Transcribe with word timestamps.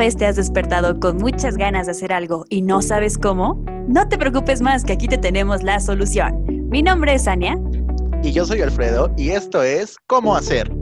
vez 0.00 0.16
te 0.16 0.24
has 0.24 0.36
despertado 0.36 0.98
con 0.98 1.18
muchas 1.18 1.58
ganas 1.58 1.84
de 1.84 1.92
hacer 1.92 2.10
algo 2.10 2.46
y 2.48 2.62
no 2.62 2.80
sabes 2.80 3.18
cómo? 3.18 3.62
No 3.86 4.08
te 4.08 4.16
preocupes 4.16 4.62
más 4.62 4.82
que 4.82 4.94
aquí 4.94 5.06
te 5.08 5.18
tenemos 5.18 5.62
la 5.62 5.78
solución. 5.78 6.42
Mi 6.70 6.82
nombre 6.82 7.12
es 7.12 7.28
Ania. 7.28 7.58
Y 8.22 8.32
yo 8.32 8.46
soy 8.46 8.62
Alfredo 8.62 9.12
y 9.18 9.32
esto 9.32 9.62
es 9.62 9.98
¿Cómo 10.06 10.34
hacer? 10.34 10.72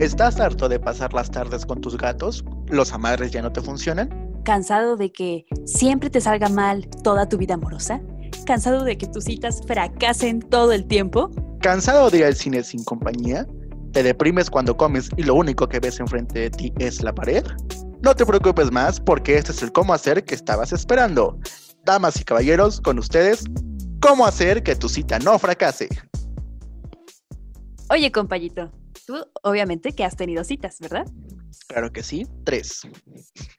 ¿Estás 0.00 0.40
harto 0.40 0.68
de 0.68 0.80
pasar 0.80 1.14
las 1.14 1.30
tardes 1.30 1.64
con 1.64 1.80
tus 1.80 1.96
gatos? 1.96 2.44
¿Los 2.66 2.92
amarres 2.92 3.30
ya 3.30 3.42
no 3.42 3.52
te 3.52 3.60
funcionan? 3.60 4.10
¿Cansado 4.42 4.96
de 4.96 5.12
que 5.12 5.46
siempre 5.64 6.10
te 6.10 6.20
salga 6.20 6.48
mal 6.48 6.88
toda 7.04 7.28
tu 7.28 7.38
vida 7.38 7.54
amorosa? 7.54 8.00
¿Cansado 8.44 8.82
de 8.82 8.98
que 8.98 9.06
tus 9.06 9.22
citas 9.22 9.60
fracasen 9.68 10.40
todo 10.40 10.72
el 10.72 10.84
tiempo? 10.84 11.30
¿Cansado 11.60 12.10
de 12.10 12.18
ir 12.18 12.24
al 12.24 12.34
cine 12.34 12.64
sin 12.64 12.82
compañía? 12.82 13.46
¿Te 13.92 14.02
deprimes 14.02 14.50
cuando 14.50 14.76
comes 14.76 15.08
y 15.16 15.22
lo 15.22 15.34
único 15.34 15.68
que 15.68 15.80
ves 15.80 15.98
enfrente 15.98 16.40
de 16.40 16.50
ti 16.50 16.72
es 16.78 17.02
la 17.02 17.14
pared? 17.14 17.44
No 18.02 18.14
te 18.14 18.26
preocupes 18.26 18.70
más 18.70 19.00
porque 19.00 19.38
este 19.38 19.52
es 19.52 19.62
el 19.62 19.72
cómo 19.72 19.94
hacer 19.94 20.24
que 20.24 20.34
estabas 20.34 20.72
esperando. 20.72 21.38
Damas 21.84 22.20
y 22.20 22.24
caballeros, 22.24 22.80
con 22.80 22.98
ustedes, 22.98 23.44
cómo 24.00 24.26
hacer 24.26 24.62
que 24.62 24.76
tu 24.76 24.88
cita 24.88 25.18
no 25.18 25.38
fracase. 25.38 25.88
Oye, 27.90 28.12
compañito, 28.12 28.70
tú 29.06 29.16
obviamente 29.42 29.92
que 29.92 30.04
has 30.04 30.16
tenido 30.16 30.44
citas, 30.44 30.76
¿verdad? 30.80 31.06
Claro 31.66 31.90
que 31.90 32.02
sí, 32.02 32.26
tres. 32.44 32.82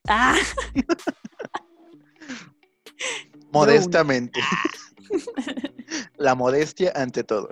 Ah, 0.08 0.36
Modestamente. 3.52 4.40
La 6.18 6.36
modestia 6.36 6.92
ante 6.96 7.24
todo. 7.24 7.50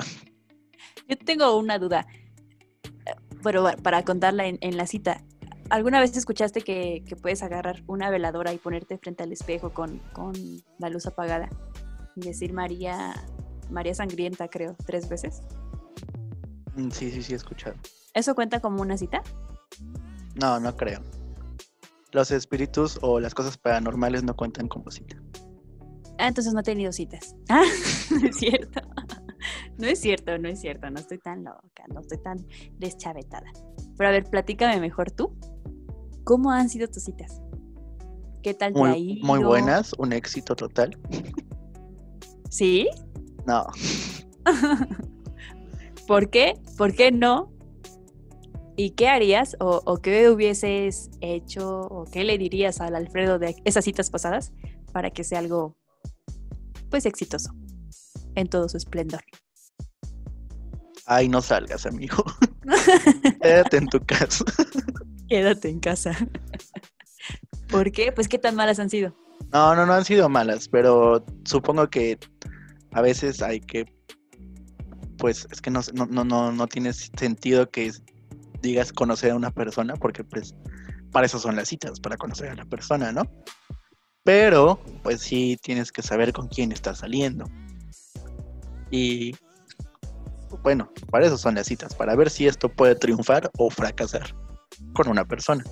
yo 1.08 1.18
tengo 1.18 1.58
una 1.58 1.80
duda. 1.80 2.06
Bueno, 3.44 3.66
para 3.84 4.04
contarla 4.04 4.48
en, 4.48 4.58
en 4.62 4.78
la 4.78 4.88
cita. 4.88 5.24
¿Alguna 5.70 6.00
vez 6.00 6.16
escuchaste 6.16 6.62
que, 6.62 7.04
que 7.06 7.16
puedes 7.16 7.44
agarrar 7.44 7.84
una 7.88 8.10
veladora 8.10 8.54
y 8.54 8.58
ponerte 8.58 8.98
frente 8.98 9.24
al 9.24 9.32
espejo 9.34 9.74
con, 9.74 10.00
con 10.14 10.34
la 10.80 10.90
luz 10.90 11.06
apagada 11.08 11.50
y 12.16 12.22
decir 12.22 12.54
María, 12.54 13.14
María 13.70 13.94
Sangrienta, 13.94 14.48
creo, 14.48 14.76
tres 14.86 15.10
veces? 15.10 15.42
Mm, 16.76 16.90
Sí, 16.92 17.12
sí, 17.12 17.22
sí, 17.22 17.34
he 17.34 17.36
escuchado. 17.36 17.76
¿Eso 18.14 18.34
cuenta 18.34 18.62
como 18.62 18.82
una 18.82 18.98
cita? 18.98 19.22
No, 20.36 20.60
no 20.60 20.76
creo. 20.76 21.02
Los 22.14 22.32
espíritus 22.32 22.98
o 23.02 23.20
las 23.20 23.34
cosas 23.36 23.58
paranormales 23.58 24.24
no 24.24 24.36
cuentan 24.36 24.68
como 24.68 24.90
cita. 24.90 25.18
Ah, 26.18 26.28
entonces 26.28 26.54
no 26.54 26.62
he 26.62 26.64
tenido 26.64 26.92
citas. 26.92 27.36
Ah, 27.50 27.64
es 28.24 28.38
cierto. 28.38 28.82
No 29.78 29.88
es 29.88 30.00
cierto, 30.00 30.38
no 30.38 30.50
es 30.50 30.60
cierto. 30.60 30.90
No 30.90 31.00
estoy 31.00 31.20
tan 31.20 31.44
loca, 31.44 31.84
no 31.94 32.02
estoy 32.02 32.18
tan 32.20 32.46
deschavetada. 32.80 33.52
Pero 33.98 34.10
a 34.10 34.12
ver, 34.12 34.24
platícame 34.26 34.80
mejor 34.80 35.12
tú. 35.12 35.36
¿Cómo 36.24 36.52
han 36.52 36.70
sido 36.70 36.88
tus 36.88 37.04
citas? 37.04 37.42
¿Qué 38.42 38.54
tal 38.54 38.74
te 38.74 38.80
ha 38.80 38.84
Muy, 38.84 39.22
muy 39.24 39.40
ido? 39.40 39.50
buenas, 39.50 39.94
un 39.98 40.14
éxito 40.14 40.56
total. 40.56 40.98
¿Sí? 42.50 42.88
No, 43.46 43.66
¿Por 46.08 46.30
qué? 46.30 46.54
¿Por 46.78 46.94
qué 46.94 47.12
no? 47.12 47.52
¿Y 48.76 48.92
qué 48.92 49.08
harías 49.10 49.58
o, 49.60 49.82
o 49.86 49.98
qué 49.98 50.30
hubieses 50.30 51.10
hecho 51.20 51.82
o 51.82 52.06
qué 52.06 52.24
le 52.24 52.38
dirías 52.38 52.80
al 52.80 52.96
Alfredo 52.96 53.40
de 53.40 53.56
esas 53.66 53.84
citas 53.86 54.10
pasadas 54.10 54.54
para 54.94 55.10
que 55.12 55.24
sea 55.24 55.40
algo, 55.40 55.76
pues, 56.90 57.06
exitoso 57.06 57.52
en 58.36 58.48
todo 58.48 58.70
su 58.70 58.78
esplendor? 58.78 59.22
Ay, 61.08 61.28
no 61.28 61.42
salgas, 61.42 61.86
amigo. 61.86 62.24
Quédate 63.42 63.78
en 63.78 63.88
tu 63.88 64.00
casa. 64.06 64.46
Quédate 65.28 65.70
en 65.70 65.80
casa. 65.80 66.12
¿Por 67.70 67.92
qué? 67.92 68.12
Pues, 68.12 68.28
¿qué 68.28 68.38
tan 68.38 68.56
malas 68.56 68.80
han 68.80 68.90
sido? 68.90 69.16
No, 69.52 69.76
no, 69.76 69.86
no 69.86 69.94
han 69.94 70.06
sido 70.06 70.30
malas, 70.30 70.68
pero 70.68 71.26
supongo 71.46 71.90
que 71.90 72.20
a 72.92 73.02
veces 73.02 73.42
hay 73.42 73.60
que, 73.60 73.86
pues, 75.18 75.48
es 75.52 75.62
que 75.62 75.72
no, 75.72 75.82
no, 75.94 76.24
no, 76.24 76.52
no, 76.52 76.68
tiene 76.68 76.94
sentido 76.94 77.70
que 77.70 77.92
digas 78.62 78.92
conocer 78.92 79.32
a 79.32 79.36
una 79.36 79.52
persona, 79.52 79.96
porque 79.96 80.24
pues 80.24 80.56
para 81.12 81.26
eso 81.26 81.40
son 81.40 81.56
las 81.56 81.70
citas, 81.70 82.00
para 82.00 82.18
conocer 82.18 82.50
a 82.50 82.56
la 82.56 82.66
persona, 82.66 83.12
¿no? 83.12 83.24
Pero, 84.24 84.82
pues 85.04 85.22
sí 85.22 85.58
tienes 85.62 85.92
que 85.92 86.02
saber 86.02 86.34
con 86.34 86.48
quién 86.50 86.74
estás 86.74 87.00
saliendo. 87.00 87.46
Y, 88.92 89.34
bueno, 90.64 90.92
para 91.12 91.28
eso 91.28 91.38
son 91.38 91.56
las 91.56 91.68
citas, 91.68 91.94
para 91.96 92.16
ver 92.16 92.30
si 92.30 92.48
esto 92.48 92.70
puede 92.70 92.96
triunfar 92.96 93.50
o 93.58 93.70
fracasar 93.70 94.36
con 94.94 95.08
una 95.08 95.26
persona. 95.26 95.64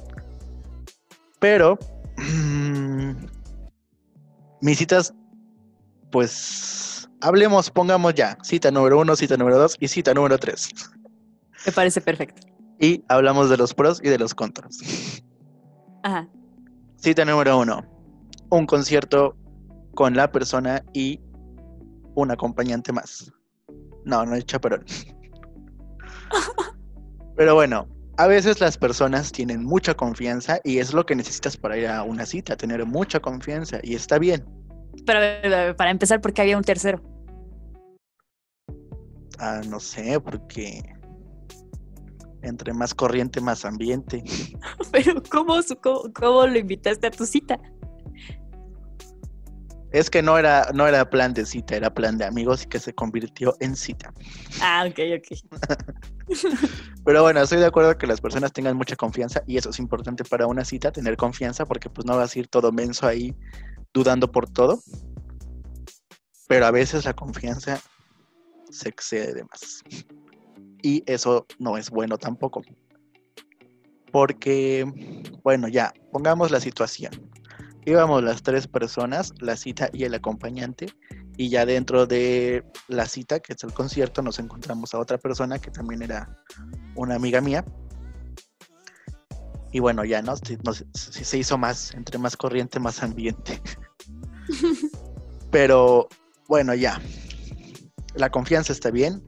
Pero, 1.39 1.77
mis 4.61 4.77
citas, 4.77 5.13
pues, 6.11 7.07
hablemos, 7.21 7.69
pongamos 7.69 8.13
ya, 8.13 8.37
cita 8.43 8.71
número 8.71 8.99
uno, 8.99 9.15
cita 9.15 9.37
número 9.37 9.57
dos 9.57 9.75
y 9.79 9.87
cita 9.87 10.13
número 10.13 10.37
tres. 10.37 10.69
Me 11.65 11.71
parece 11.71 12.01
perfecto. 12.01 12.47
Y 12.79 13.03
hablamos 13.07 13.49
de 13.49 13.57
los 13.57 13.73
pros 13.73 14.01
y 14.03 14.09
de 14.09 14.17
los 14.17 14.33
contras. 14.33 14.79
Ajá. 16.03 16.27
Cita 16.97 17.25
número 17.25 17.59
uno, 17.59 17.83
un 18.49 18.65
concierto 18.65 19.35
con 19.93 20.15
la 20.15 20.31
persona 20.31 20.83
y 20.93 21.19
un 22.15 22.31
acompañante 22.31 22.91
más. 22.91 23.31
No, 24.05 24.25
no 24.25 24.35
es 24.35 24.45
chaperón. 24.45 24.85
Pero 27.35 27.55
bueno, 27.55 27.87
a 28.17 28.27
veces 28.27 28.61
las 28.61 28.77
personas 28.77 29.31
tienen 29.31 29.63
mucha 29.63 29.93
confianza 29.93 30.59
y 30.63 30.79
es 30.79 30.93
lo 30.93 31.05
que 31.05 31.15
necesitas 31.15 31.57
para 31.57 31.77
ir 31.77 31.87
a 31.87 32.03
una 32.03 32.25
cita, 32.25 32.55
tener 32.55 32.85
mucha 32.85 33.19
confianza 33.19 33.79
y 33.83 33.95
está 33.95 34.17
bien. 34.17 34.45
Pero 35.05 35.75
para 35.75 35.91
empezar, 35.91 36.21
porque 36.21 36.41
había 36.41 36.57
un 36.57 36.63
tercero. 36.63 37.01
Ah, 39.39 39.61
no 39.67 39.81
sé, 39.81 40.19
porque 40.21 40.81
entre 42.41 42.73
más 42.73 42.93
corriente, 42.93 43.41
más 43.41 43.65
ambiente. 43.65 44.23
Pero, 44.91 45.21
¿cómo, 45.29 45.55
cómo, 45.81 46.03
cómo 46.13 46.47
lo 46.47 46.57
invitaste 46.57 47.07
a 47.07 47.11
tu 47.11 47.25
cita? 47.25 47.59
Es 49.95 50.09
que 50.09 50.21
no 50.21 50.37
era, 50.37 50.71
no 50.73 50.85
era 50.85 51.09
plan 51.09 51.33
de 51.33 51.45
cita, 51.45 51.77
era 51.77 51.89
plan 51.89 52.17
de 52.17 52.25
amigos 52.25 52.63
y 52.63 52.65
que 52.65 52.81
se 52.81 52.93
convirtió 52.93 53.55
en 53.61 53.77
cita. 53.77 54.13
Ah, 54.59 54.85
ok, 54.85 54.99
ok. 55.17 55.37
Pero 57.05 57.23
bueno, 57.23 57.41
estoy 57.41 57.59
de 57.59 57.67
acuerdo 57.67 57.97
que 57.97 58.05
las 58.05 58.19
personas 58.19 58.51
tengan 58.51 58.75
mucha 58.75 58.97
confianza 58.97 59.41
y 59.47 59.55
eso 59.55 59.69
es 59.69 59.79
importante 59.79 60.25
para 60.25 60.47
una 60.47 60.65
cita, 60.65 60.91
tener 60.91 61.15
confianza, 61.15 61.65
porque 61.65 61.89
pues 61.89 62.05
no 62.05 62.17
vas 62.17 62.35
a 62.35 62.39
ir 62.39 62.49
todo 62.49 62.73
menso 62.73 63.07
ahí 63.07 63.33
dudando 63.93 64.29
por 64.29 64.49
todo. 64.49 64.81
Pero 66.49 66.65
a 66.65 66.71
veces 66.71 67.05
la 67.05 67.13
confianza 67.13 67.79
se 68.69 68.89
excede 68.89 69.33
de 69.33 69.43
más. 69.45 69.81
Y 70.81 71.03
eso 71.05 71.45
no 71.57 71.77
es 71.77 71.89
bueno 71.89 72.17
tampoco. 72.17 72.63
Porque, 74.11 74.85
bueno, 75.41 75.69
ya, 75.69 75.93
pongamos 76.11 76.51
la 76.51 76.59
situación. 76.59 77.13
Íbamos 77.85 78.23
las 78.23 78.41
tres 78.41 78.67
personas, 78.67 79.33
la 79.39 79.55
cita 79.55 79.89
y 79.93 80.03
el 80.05 80.13
acompañante, 80.15 80.87
y 81.37 81.49
ya 81.49 81.65
dentro 81.65 82.07
de 82.07 82.63
la 82.87 83.05
cita, 83.05 83.39
que 83.39 83.53
es 83.53 83.63
el 83.63 83.73
concierto, 83.73 84.21
nos 84.21 84.39
encontramos 84.39 84.93
a 84.93 84.99
otra 84.99 85.17
persona 85.17 85.59
que 85.59 85.69
también 85.71 86.01
era 86.01 86.35
una 86.95 87.15
amiga 87.15 87.41
mía. 87.41 87.63
Y 89.71 89.79
bueno, 89.79 90.03
ya, 90.05 90.21
¿no? 90.21 90.35
Se, 90.37 90.57
nos- 90.63 90.85
se- 90.93 91.37
hizo 91.37 91.57
más, 91.57 91.93
entre 91.93 92.17
más 92.17 92.37
corriente, 92.37 92.79
más 92.79 93.03
ambiente. 93.03 93.61
Pero 95.51 96.07
bueno, 96.47 96.73
ya. 96.73 96.99
La 98.15 98.29
confianza 98.29 98.71
está 98.71 98.89
bien. 98.91 99.21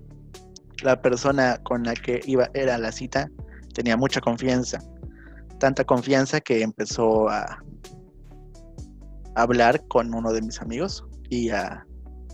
La 0.84 1.02
persona 1.02 1.58
con 1.64 1.84
la 1.84 1.94
que 1.94 2.22
iba 2.26 2.50
era 2.54 2.76
a 2.76 2.78
la 2.78 2.92
cita 2.92 3.30
tenía 3.74 3.98
mucha 3.98 4.22
confianza. 4.22 4.80
Tanta 5.60 5.84
confianza 5.84 6.40
que 6.40 6.62
empezó 6.62 7.28
a 7.30 7.62
hablar 9.38 9.86
con 9.88 10.14
uno 10.14 10.34
de 10.34 10.42
mis 10.42 10.62
amigos 10.62 11.06
y 11.30 11.50
a 11.50 11.86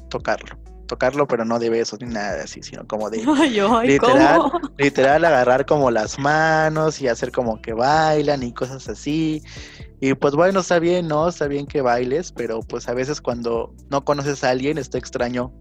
tocarlo. 0.09 0.57
Tocarlo, 0.87 1.27
pero 1.27 1.45
no 1.45 1.59
de 1.59 1.69
besos 1.69 1.99
ni 2.01 2.07
nada 2.07 2.43
así, 2.43 2.61
sino 2.61 2.85
como 2.87 3.09
de 3.09 3.23
Ay, 3.37 3.59
ay, 3.59 3.87
Literal. 3.87 4.39
¿cómo? 4.39 4.59
literal 4.77 5.25
agarrar 5.25 5.65
como 5.65 5.91
las 5.91 6.19
manos 6.19 7.01
y 7.01 7.07
hacer 7.07 7.31
como 7.31 7.61
que 7.61 7.73
bailan 7.73 8.43
y 8.43 8.53
cosas 8.53 8.87
así. 8.89 9.41
Y 9.99 10.13
pues 10.13 10.35
bueno, 10.35 10.59
está 10.61 10.79
bien, 10.79 11.07
¿no? 11.07 11.27
Está 11.27 11.47
bien 11.47 11.65
que 11.67 11.81
bailes, 11.81 12.31
pero 12.31 12.59
pues 12.61 12.87
a 12.87 12.93
veces 12.93 13.21
cuando 13.21 13.73
no 13.89 14.03
conoces 14.03 14.43
a 14.43 14.49
alguien 14.49 14.77
está 14.77 14.97
extraño 14.97 15.53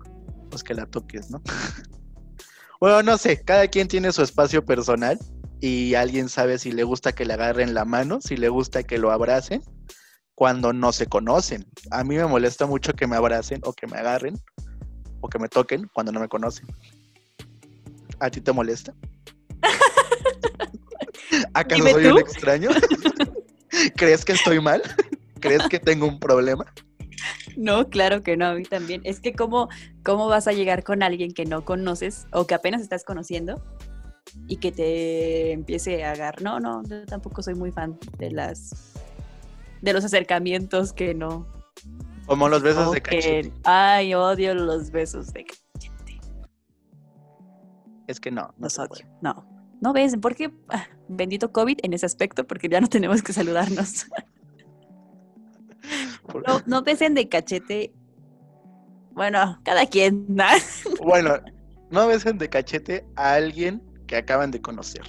pues 0.51 0.63
que 0.63 0.75
la 0.75 0.87
toques, 0.87 1.31
¿no? 1.31 1.41
bueno, 2.81 3.03
no 3.03 3.17
sé, 3.17 3.43
cada 3.43 3.69
quien 3.69 3.89
tiene 3.89 4.13
su 4.13 4.23
espacio 4.23 4.65
personal 4.65 5.19
y 5.61 5.95
alguien 5.95 6.29
sabe 6.29 6.59
si 6.59 6.73
le 6.73 6.83
gusta 6.85 7.13
que 7.13 7.25
le 7.25 7.35
agarren 7.35 7.75
la 7.75 7.85
mano, 7.85 8.21
si 8.21 8.37
le 8.37 8.49
gusta 8.49 8.83
que 8.83 8.99
lo 8.99 9.13
abracen 9.13 9.63
cuando 10.43 10.73
no 10.73 10.91
se 10.91 11.07
conocen. 11.07 11.65
A 11.93 12.03
mí 12.03 12.17
me 12.17 12.27
molesta 12.27 12.67
mucho 12.67 12.95
que 12.95 13.07
me 13.07 13.15
abracen 13.15 13.61
o 13.63 13.73
que 13.73 13.87
me 13.87 13.99
agarren 13.99 14.35
o 15.21 15.29
que 15.29 15.39
me 15.39 15.49
toquen 15.49 15.89
cuando 15.95 16.11
no 16.11 16.19
me 16.19 16.27
conocen. 16.27 16.67
¿A 18.19 18.29
ti 18.29 18.41
te 18.41 18.51
molesta? 18.51 18.93
¿Acaso 21.55 21.87
soy 21.87 22.07
un 22.07 22.15
tú. 22.15 22.19
extraño? 22.19 22.71
¿Crees 23.97 24.25
que 24.25 24.33
estoy 24.33 24.59
mal? 24.59 24.83
¿Crees 25.39 25.63
que 25.69 25.79
tengo 25.79 26.09
un 26.09 26.19
problema? 26.19 26.65
No, 27.57 27.89
claro 27.89 28.25
que 28.25 28.37
no, 28.37 28.47
a 28.47 28.55
mí 28.55 28.65
también. 28.65 29.01
Es 29.05 29.21
que 29.21 29.35
cómo, 29.35 29.69
cómo 30.03 30.27
vas 30.27 30.49
a 30.49 30.53
llegar 30.53 30.83
con 30.83 31.05
alguien 31.05 31.35
que 31.35 31.45
no 31.45 31.65
conoces 31.65 32.27
o 32.33 32.49
que 32.49 32.55
apenas 32.55 32.83
estás 32.83 33.05
conociendo 33.05 33.63
y 34.49 34.57
que 34.57 34.73
te 34.73 35.53
empiece 35.53 36.03
a 36.03 36.11
agarrar. 36.11 36.43
No, 36.43 36.59
no, 36.59 36.83
yo 36.89 37.07
tampoco 37.07 37.45
soy 37.45 37.55
muy 37.55 37.71
fan 37.71 37.97
de 38.19 38.33
las 38.33 38.92
de 39.83 39.93
los 39.93 40.05
acercamientos 40.05 40.93
que 40.93 41.15
no. 41.15 41.47
Como 42.27 42.49
los 42.49 42.63
besos 42.63 42.93
de 42.93 43.03
cachete. 43.03 43.53
Ay, 43.65 44.15
odio 44.15 44.55
los 44.55 44.91
besos 44.91 45.33
de 45.33 45.45
cachete. 45.45 46.21
Es 48.07 48.19
que 48.21 48.31
no, 48.31 48.43
no 48.57 48.65
Los 48.67 48.79
odio. 48.79 49.07
No. 49.21 49.47
No 49.81 49.93
ves, 49.93 50.17
¿por 50.17 50.37
qué? 50.37 50.53
Ah, 50.69 50.87
Bendito 51.09 51.53
COVID 51.53 51.79
en 51.83 51.93
ese 51.93 52.07
aspecto, 52.07 52.47
porque 52.47 52.69
ya 52.69 52.81
no 52.81 52.87
tenemos 52.87 53.23
que 53.23 53.33
saludarnos. 53.33 54.07
No, 56.47 56.63
no 56.67 56.83
besen 56.83 57.15
de 57.15 57.29
cachete. 57.29 57.93
Bueno, 59.11 59.61
cada 59.65 59.85
quien. 59.87 60.25
¿no? 60.29 60.45
Bueno, 61.05 61.41
no 61.91 62.07
besen 62.07 62.39
de 62.39 62.49
cachete 62.49 63.05
a 63.17 63.35
alguien 63.35 63.83
que 64.07 64.17
acaban 64.17 64.53
de 64.53 64.63
conocer. 64.63 65.03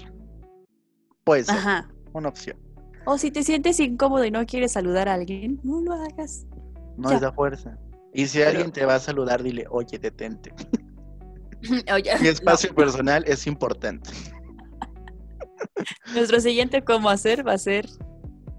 Ajá. 1.48 1.88
una 2.12 2.30
opción. 2.30 2.58
O 3.06 3.18
si 3.18 3.32
te 3.32 3.44
sientes 3.44 3.80
incómodo 3.80 4.24
y 4.26 4.32
no 4.32 4.46
quieres 4.46 4.72
saludar 4.74 5.10
a 5.10 5.14
alguien, 5.16 5.60
no 5.64 5.82
lo 5.82 5.94
hagas. 5.94 6.46
No 6.98 7.10
Ya. 7.10 7.16
es 7.18 7.22
la 7.22 7.32
fuerza. 7.34 7.78
Y 8.14 8.28
si 8.28 8.38
Pero- 8.38 8.52
alguien 8.52 8.72
te 8.72 8.86
va 8.86 8.96
a 8.96 9.00
saludar, 9.00 9.42
dile, 9.44 9.66
oye, 9.70 9.98
detente. 10.00 10.54
Oye, 11.94 12.12
Mi 12.20 12.26
no. 12.26 12.30
espacio 12.30 12.76
personal 12.76 13.24
es 13.26 13.48
importante. 13.48 14.10
Nuestro 16.14 16.40
siguiente 16.42 16.84
cómo 16.84 17.10
hacer 17.10 17.48
va 17.48 17.54
a 17.54 17.58
ser 17.58 17.88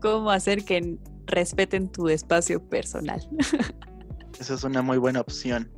cómo 0.00 0.30
hacer 0.30 0.64
que 0.64 0.96
respeten 1.26 1.90
tu 1.92 2.08
espacio 2.08 2.66
personal. 2.66 3.20
Esa 4.40 4.54
es 4.54 4.64
una 4.64 4.80
muy 4.82 4.96
buena 4.98 5.20
opción. 5.20 5.70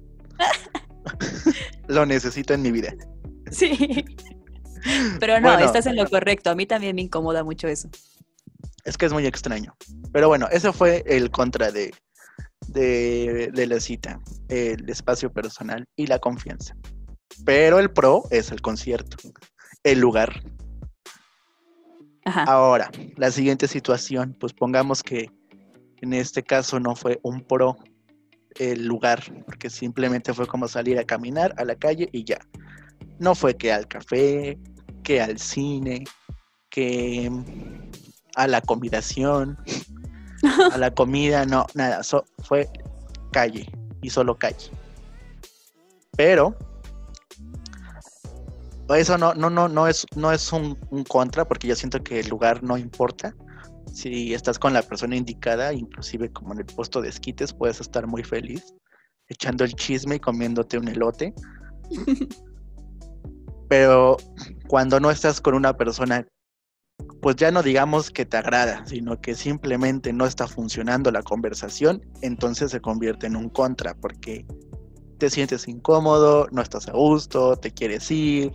Lo 1.88 2.06
necesito 2.06 2.54
en 2.54 2.62
mi 2.62 2.70
vida. 2.72 2.94
Sí. 3.50 4.04
Pero 5.20 5.40
no, 5.40 5.48
Bueno. 5.48 5.66
estás 5.66 5.86
en 5.86 5.96
lo 5.96 6.08
correcto. 6.08 6.50
A 6.50 6.54
mí 6.54 6.64
también 6.66 6.94
me 6.96 7.02
incomoda 7.02 7.42
mucho 7.44 7.66
eso. 7.68 7.88
Es 8.86 8.96
que 8.96 9.06
es 9.06 9.12
muy 9.12 9.26
extraño. 9.26 9.74
Pero 10.12 10.28
bueno, 10.28 10.48
ese 10.50 10.72
fue 10.72 11.02
el 11.06 11.30
contra 11.30 11.70
de, 11.70 11.92
de, 12.68 13.50
de 13.52 13.66
la 13.66 13.80
cita, 13.80 14.20
el 14.48 14.88
espacio 14.88 15.30
personal 15.30 15.84
y 15.96 16.06
la 16.06 16.20
confianza. 16.20 16.74
Pero 17.44 17.80
el 17.80 17.90
pro 17.90 18.22
es 18.30 18.52
el 18.52 18.62
concierto, 18.62 19.16
el 19.82 19.98
lugar. 19.98 20.42
Ajá. 22.24 22.44
Ahora, 22.44 22.90
la 23.16 23.30
siguiente 23.30 23.68
situación, 23.68 24.36
pues 24.38 24.52
pongamos 24.52 25.02
que 25.02 25.30
en 26.00 26.12
este 26.12 26.42
caso 26.42 26.78
no 26.78 26.94
fue 26.94 27.18
un 27.22 27.40
pro 27.42 27.76
el 28.58 28.86
lugar, 28.86 29.22
porque 29.44 29.68
simplemente 29.68 30.32
fue 30.32 30.46
como 30.46 30.68
salir 30.68 30.98
a 30.98 31.04
caminar 31.04 31.54
a 31.58 31.64
la 31.64 31.74
calle 31.74 32.08
y 32.12 32.24
ya. 32.24 32.38
No 33.18 33.34
fue 33.34 33.56
que 33.56 33.72
al 33.72 33.86
café, 33.88 34.58
que 35.02 35.20
al 35.20 35.38
cine, 35.38 36.04
que 36.70 37.30
a 38.36 38.46
la 38.46 38.60
combinación, 38.60 39.58
a 40.72 40.78
la 40.78 40.90
comida, 40.92 41.44
no, 41.44 41.66
nada, 41.74 42.02
so- 42.02 42.24
fue 42.44 42.68
calle 43.32 43.66
y 44.02 44.10
solo 44.10 44.38
calle. 44.38 44.70
Pero 46.16 46.56
eso 48.94 49.18
no, 49.18 49.34
no, 49.34 49.50
no, 49.50 49.68
no 49.68 49.88
es, 49.88 50.06
no 50.14 50.30
es 50.30 50.52
un, 50.52 50.78
un 50.90 51.02
contra, 51.04 51.44
porque 51.44 51.66
yo 51.66 51.74
siento 51.74 52.02
que 52.02 52.20
el 52.20 52.28
lugar 52.28 52.62
no 52.62 52.78
importa. 52.78 53.34
Si 53.92 54.34
estás 54.34 54.58
con 54.58 54.72
la 54.72 54.82
persona 54.82 55.16
indicada, 55.16 55.72
inclusive 55.72 56.30
como 56.30 56.52
en 56.52 56.60
el 56.60 56.66
puesto 56.66 57.00
de 57.00 57.08
esquites, 57.08 57.52
puedes 57.52 57.80
estar 57.80 58.06
muy 58.06 58.22
feliz, 58.22 58.74
echando 59.28 59.64
el 59.64 59.74
chisme 59.74 60.16
y 60.16 60.20
comiéndote 60.20 60.78
un 60.78 60.88
elote. 60.88 61.34
Pero 63.68 64.18
cuando 64.68 65.00
no 65.00 65.10
estás 65.10 65.40
con 65.40 65.54
una 65.54 65.76
persona, 65.76 66.26
pues 67.26 67.34
ya 67.34 67.50
no 67.50 67.60
digamos 67.60 68.12
que 68.12 68.24
te 68.24 68.36
agrada, 68.36 68.86
sino 68.86 69.20
que 69.20 69.34
simplemente 69.34 70.12
no 70.12 70.26
está 70.26 70.46
funcionando 70.46 71.10
la 71.10 71.24
conversación, 71.24 72.00
entonces 72.22 72.70
se 72.70 72.80
convierte 72.80 73.26
en 73.26 73.34
un 73.34 73.48
contra, 73.48 73.94
porque 73.94 74.46
te 75.18 75.28
sientes 75.28 75.66
incómodo, 75.66 76.46
no 76.52 76.62
estás 76.62 76.86
a 76.86 76.92
gusto, 76.92 77.56
te 77.56 77.72
quieres 77.72 78.08
ir, 78.12 78.52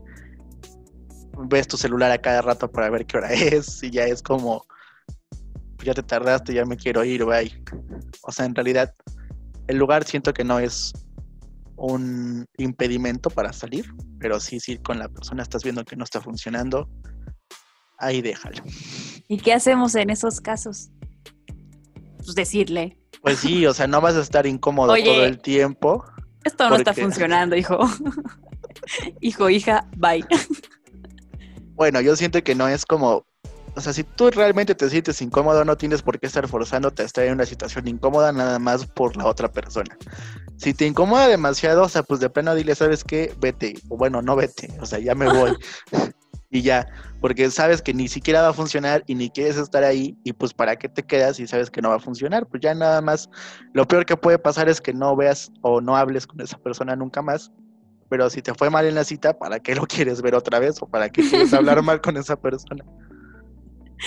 ves 1.49 1.67
tu 1.67 1.75
celular 1.75 2.11
a 2.11 2.19
cada 2.19 2.41
rato 2.41 2.71
para 2.71 2.89
ver 2.89 3.05
qué 3.05 3.17
hora 3.17 3.33
es, 3.33 3.83
y 3.83 3.91
ya 3.91 4.05
es 4.05 4.23
como, 4.23 4.63
"Pues 5.75 5.87
ya 5.87 5.93
te 5.93 6.03
tardaste, 6.03 6.53
ya 6.53 6.63
me 6.63 6.77
quiero 6.77 7.03
ir, 7.03 7.25
bye. 7.25 7.51
O 8.21 8.31
sea, 8.31 8.45
en 8.45 8.55
realidad, 8.55 8.95
el 9.67 9.75
lugar 9.79 10.05
siento 10.05 10.33
que 10.33 10.45
no 10.45 10.59
es 10.59 10.93
un 11.75 12.45
impedimento 12.57 13.29
para 13.29 13.51
salir, 13.51 13.93
pero 14.17 14.39
sí, 14.39 14.61
sí, 14.61 14.77
con 14.77 14.97
la 14.97 15.09
persona 15.09 15.43
estás 15.43 15.61
viendo 15.61 15.83
que 15.83 15.97
no 15.97 16.05
está 16.05 16.21
funcionando, 16.21 16.87
ahí 18.01 18.21
déjalo. 18.21 18.61
¿Y 19.27 19.37
qué 19.37 19.53
hacemos 19.53 19.95
en 19.95 20.09
esos 20.09 20.41
casos? 20.41 20.89
Pues 22.17 22.35
decirle, 22.35 22.97
Pues 23.21 23.39
sí, 23.39 23.65
o 23.65 23.73
sea, 23.73 23.87
no 23.87 24.01
vas 24.01 24.15
a 24.15 24.21
estar 24.21 24.45
incómodo 24.45 24.93
Oye. 24.93 25.05
todo 25.05 25.25
el 25.25 25.39
tiempo. 25.39 26.03
esto 26.43 26.69
no 26.69 26.75
está 26.75 26.93
funcionando, 26.93 27.55
hijo. 27.55 27.79
hijo, 29.21 29.49
hija, 29.49 29.87
bye. 29.97 30.25
Bueno, 31.73 31.99
yo 31.99 32.15
siento 32.15 32.43
que 32.43 32.53
no 32.53 32.67
es 32.67 32.85
como, 32.85 33.25
o 33.75 33.81
sea, 33.81 33.91
si 33.91 34.03
tú 34.03 34.29
realmente 34.29 34.75
te 34.75 34.87
sientes 34.87 35.19
incómodo, 35.21 35.65
no 35.65 35.77
tienes 35.77 36.03
por 36.03 36.19
qué 36.19 36.27
estar 36.27 36.47
forzándote 36.47 37.01
a 37.01 37.05
estar 37.05 37.23
en 37.25 37.33
una 37.33 37.45
situación 37.45 37.87
incómoda 37.87 38.31
nada 38.31 38.59
más 38.59 38.85
por 38.85 39.15
la 39.17 39.25
otra 39.25 39.51
persona. 39.51 39.97
Si 40.57 40.75
te 40.75 40.85
incomoda 40.85 41.27
demasiado, 41.27 41.83
o 41.83 41.89
sea, 41.89 42.03
pues 42.03 42.19
de 42.19 42.29
plano 42.29 42.53
dile, 42.53 42.75
¿sabes 42.75 43.03
qué? 43.03 43.33
Vete, 43.39 43.75
o 43.89 43.97
bueno, 43.97 44.21
no 44.21 44.35
vete, 44.35 44.69
o 44.79 44.85
sea, 44.85 44.99
ya 44.99 45.15
me 45.15 45.27
voy. 45.27 45.55
y 46.51 46.61
ya, 46.61 46.85
porque 47.21 47.49
sabes 47.49 47.81
que 47.81 47.93
ni 47.93 48.07
siquiera 48.07 48.41
va 48.41 48.49
a 48.49 48.53
funcionar 48.53 49.03
y 49.07 49.15
ni 49.15 49.29
quieres 49.29 49.57
estar 49.57 49.83
ahí, 49.83 50.17
y 50.23 50.33
pues 50.33 50.53
para 50.53 50.75
qué 50.75 50.89
te 50.89 51.03
quedas 51.03 51.39
y 51.39 51.47
sabes 51.47 51.71
que 51.71 51.81
no 51.81 51.89
va 51.89 51.95
a 51.95 51.99
funcionar, 51.99 52.45
pues 52.47 52.61
ya 52.61 52.73
nada 52.75 53.01
más, 53.01 53.29
lo 53.73 53.87
peor 53.87 54.05
que 54.05 54.17
puede 54.17 54.37
pasar 54.37 54.69
es 54.69 54.81
que 54.81 54.93
no 54.93 55.15
veas 55.15 55.51
o 55.61 55.81
no 55.81 55.95
hables 55.97 56.27
con 56.27 56.41
esa 56.41 56.57
persona 56.57 56.95
nunca 56.95 57.21
más, 57.21 57.51
pero 58.09 58.29
si 58.29 58.41
te 58.41 58.53
fue 58.53 58.69
mal 58.69 58.85
en 58.85 58.95
la 58.95 59.05
cita, 59.05 59.37
¿para 59.39 59.59
qué 59.61 59.73
lo 59.75 59.87
quieres 59.87 60.21
ver 60.21 60.35
otra 60.35 60.59
vez 60.59 60.81
o 60.81 60.87
para 60.87 61.09
qué 61.09 61.23
quieres 61.23 61.53
hablar 61.53 61.81
mal 61.81 62.01
con 62.01 62.17
esa 62.17 62.35
persona? 62.35 62.85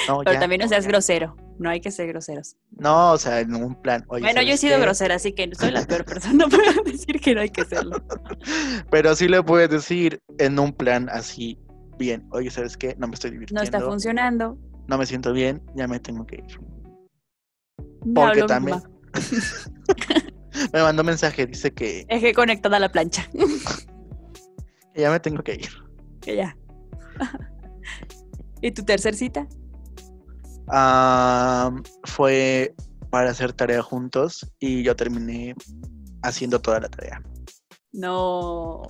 No, 0.05 0.25
Pero 0.25 0.35
ya, 0.35 0.41
también 0.41 0.61
no 0.61 0.69
seas 0.69 0.85
ya. 0.85 0.91
grosero. 0.91 1.37
No 1.59 1.71
hay 1.71 1.81
que 1.81 1.91
ser 1.93 2.09
groseros. 2.09 2.57
No, 2.73 3.13
o 3.13 3.19
sea, 3.19 3.41
en 3.41 3.55
un 3.55 3.81
plan. 3.81 4.05
oye, 4.09 4.23
bueno, 4.23 4.43
yo 4.43 4.55
he 4.55 4.57
¿sabes 4.57 4.61
sido 4.61 4.77
qué? 4.77 4.83
grosera, 4.83 5.15
así 5.15 5.33
que 5.33 5.49
soy 5.55 5.71
la 5.71 5.85
peor 5.87 6.05
persona 6.07 6.47
para 6.51 6.73
decir 6.85 7.21
que 7.21 7.35
no 7.35 7.41
hay 7.43 7.51
que 7.51 7.65
serlo. 7.65 8.03
Pero 8.91 9.15
sí 9.15 9.29
le 9.29 9.43
puedes 9.43 9.71
decir 9.71 10.21
en 10.39 10.59
un 10.59 10.73
plan 10.73 11.09
así, 11.11 11.59
bien, 11.99 12.27
oye, 12.31 12.51
¿sabes 12.51 12.77
qué? 12.77 12.95
No 12.99 13.07
me 13.09 13.15
estoy 13.15 13.31
No 13.31 13.35
divirtiendo, 13.35 13.63
está 13.63 13.81
funcionando. 13.81 14.59
no 14.87 14.99
me 14.99 15.07
siento 15.07 15.33
bien, 15.33 15.63
ya 15.77 15.87
me 15.89 15.99
tengo 16.01 16.27
que 16.27 16.37
ir. 16.37 16.61
Me 18.05 18.15
Porque 18.15 18.43
también 18.43 18.83
me 20.73 20.83
mandó 20.83 21.03
un 21.03 21.07
mensaje, 21.07 21.47
dice 21.47 21.73
que, 21.73 22.05
Dejé 22.09 22.35
conectada 22.35 22.79
la 22.79 22.91
plancha. 22.91 23.29
que 24.95 25.01
ya 25.01 25.11
me 25.11 25.21
tengo 25.21 25.43
que 25.43 25.55
ir. 25.55 25.71
Que 26.21 26.37
ya. 26.37 26.57
¿Y 28.61 28.71
tu 28.73 28.85
tercer 28.85 29.15
cita? 29.15 29.47
Fue 32.05 32.75
para 33.11 33.31
hacer 33.31 33.53
tarea 33.53 33.83
juntos 33.83 34.51
y 34.59 34.83
yo 34.83 34.97
terminé 34.97 35.55
haciendo 36.23 36.61
toda 36.61 36.81
la 36.81 36.89
tarea. 36.89 37.23
No. 37.93 38.83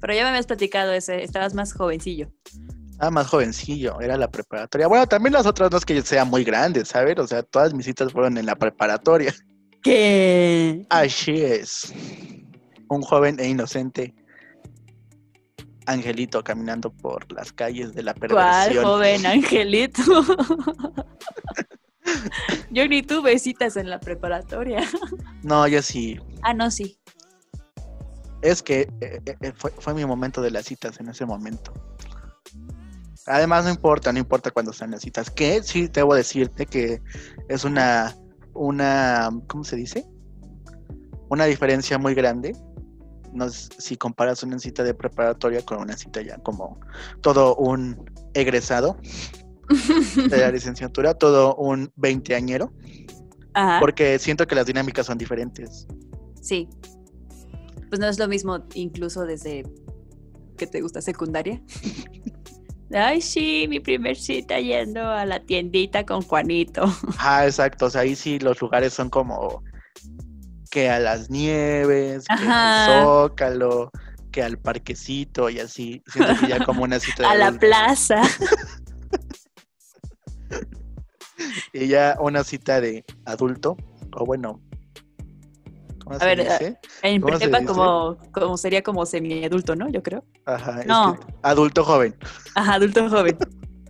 Pero 0.00 0.14
ya 0.14 0.22
me 0.22 0.30
habías 0.30 0.46
platicado 0.46 0.92
ese, 0.92 1.22
estabas 1.22 1.54
más 1.54 1.72
jovencillo. 1.72 2.28
Estaba 2.90 3.10
más 3.10 3.28
jovencillo, 3.28 4.00
era 4.00 4.16
la 4.16 4.30
preparatoria. 4.30 4.86
Bueno, 4.86 5.06
también 5.06 5.32
las 5.32 5.46
otras 5.46 5.70
no 5.70 5.78
es 5.78 5.84
que 5.84 5.94
yo 5.94 6.02
sea 6.02 6.24
muy 6.24 6.44
grande, 6.44 6.84
¿sabes? 6.84 7.18
O 7.18 7.26
sea, 7.26 7.42
todas 7.42 7.72
mis 7.74 7.86
citas 7.86 8.12
fueron 8.12 8.36
en 8.38 8.46
la 8.46 8.56
preparatoria. 8.56 9.34
¿Qué? 9.82 10.84
Así 10.90 11.42
es. 11.42 11.92
Un 12.88 13.02
joven 13.02 13.38
e 13.40 13.48
inocente 13.48 14.14
angelito 15.86 16.44
caminando 16.44 16.90
por 16.90 17.30
las 17.32 17.52
calles 17.52 17.94
de 17.94 18.02
la 18.02 18.14
¿Cuál 18.14 18.28
perversión. 18.28 18.84
joven 18.84 19.26
angelito? 19.26 20.02
Yo 22.70 22.86
ni 22.88 23.02
tuve 23.02 23.38
citas 23.38 23.76
en 23.76 23.90
la 23.90 24.00
preparatoria. 24.00 24.82
No, 25.42 25.66
yo 25.68 25.80
sí. 25.82 26.18
Ah, 26.42 26.54
no, 26.54 26.70
sí. 26.70 26.98
Es 28.42 28.62
que 28.62 28.88
eh, 29.00 29.20
eh, 29.26 29.36
eh, 29.40 29.52
fue, 29.54 29.70
fue 29.78 29.94
mi 29.94 30.04
momento 30.04 30.40
de 30.42 30.50
las 30.50 30.64
citas 30.66 30.98
en 31.00 31.08
ese 31.08 31.26
momento. 31.26 31.72
Además, 33.26 33.64
no 33.64 33.70
importa, 33.70 34.12
no 34.12 34.18
importa 34.18 34.50
cuándo 34.50 34.72
sean 34.72 34.92
las 34.92 35.02
citas. 35.02 35.30
Que 35.30 35.62
sí 35.62 35.88
debo 35.88 36.14
decirte 36.14 36.66
que 36.66 37.02
es 37.48 37.64
una, 37.64 38.16
una, 38.54 39.30
¿cómo 39.46 39.62
se 39.62 39.76
dice? 39.76 40.06
Una 41.28 41.44
diferencia 41.44 41.98
muy 41.98 42.14
grande. 42.14 42.56
No 43.32 43.44
es- 43.44 43.68
si 43.78 43.96
comparas 43.96 44.42
una 44.42 44.58
cita 44.58 44.82
de 44.82 44.94
preparatoria 44.94 45.62
con 45.62 45.80
una 45.80 45.96
cita 45.96 46.22
ya 46.22 46.38
como 46.38 46.80
todo 47.20 47.54
un 47.56 48.04
egresado. 48.34 48.96
de 50.28 50.38
la 50.38 50.50
licenciatura, 50.52 51.14
todo 51.14 51.54
un 51.54 51.92
veinteañero, 51.94 52.72
porque 53.78 54.18
siento 54.18 54.44
que 54.48 54.56
las 54.56 54.66
dinámicas 54.66 55.06
son 55.06 55.16
diferentes. 55.18 55.86
sí. 56.40 56.68
Pues 57.90 58.00
no 58.00 58.06
es 58.06 58.18
lo 58.18 58.28
mismo 58.28 58.64
incluso 58.74 59.26
desde 59.26 59.64
que 60.56 60.66
te 60.66 60.80
gusta 60.80 61.02
secundaria. 61.02 61.60
Ay, 62.92 63.20
sí, 63.20 63.66
mi 63.68 63.78
primer 63.78 64.16
cita 64.16 64.58
yendo 64.58 65.00
a 65.00 65.24
la 65.24 65.40
tiendita 65.40 66.04
con 66.04 66.22
Juanito. 66.22 66.84
Ah, 67.18 67.46
exacto, 67.46 67.86
o 67.86 67.90
sea, 67.90 68.00
ahí 68.00 68.16
sí 68.16 68.38
los 68.38 68.60
lugares 68.60 68.92
son 68.94 69.10
como 69.10 69.62
que 70.70 70.88
a 70.88 70.98
las 70.98 71.30
nieves, 71.30 72.24
que 72.26 72.34
Ajá. 72.34 72.84
al 72.84 73.04
zócalo, 73.04 73.90
que 74.32 74.42
al 74.42 74.58
parquecito 74.58 75.50
y 75.50 75.60
así. 75.60 76.02
Siento 76.12 76.40
que 76.40 76.48
ya 76.48 76.58
como 76.66 76.84
una 76.84 76.98
cita 76.98 77.24
de 77.24 77.28
A 77.28 77.34
la 77.34 77.52
plaza. 77.52 78.22
Y 81.72 81.88
ya 81.88 82.16
una 82.20 82.44
cita 82.44 82.80
de 82.80 83.04
adulto, 83.24 83.76
o 84.12 84.24
bueno, 84.24 84.60
¿cómo 86.18 86.20
se 86.20 86.26
ver, 86.26 86.38
dice? 86.60 86.78
En 87.02 87.20
¿Cómo 87.20 87.38
se 87.38 87.48
prepa 87.48 87.64
como, 87.66 88.16
como 88.32 88.56
sería 88.56 88.82
como 88.82 89.06
semiadulto, 89.06 89.76
¿no? 89.76 89.88
Yo 89.88 90.02
creo. 90.02 90.24
Ajá, 90.46 90.80
es 90.80 90.86
No. 90.86 91.18
que 91.18 91.26
adulto 91.42 91.84
joven. 91.84 92.14
Ajá, 92.54 92.74
adulto 92.74 93.08
joven. 93.08 93.36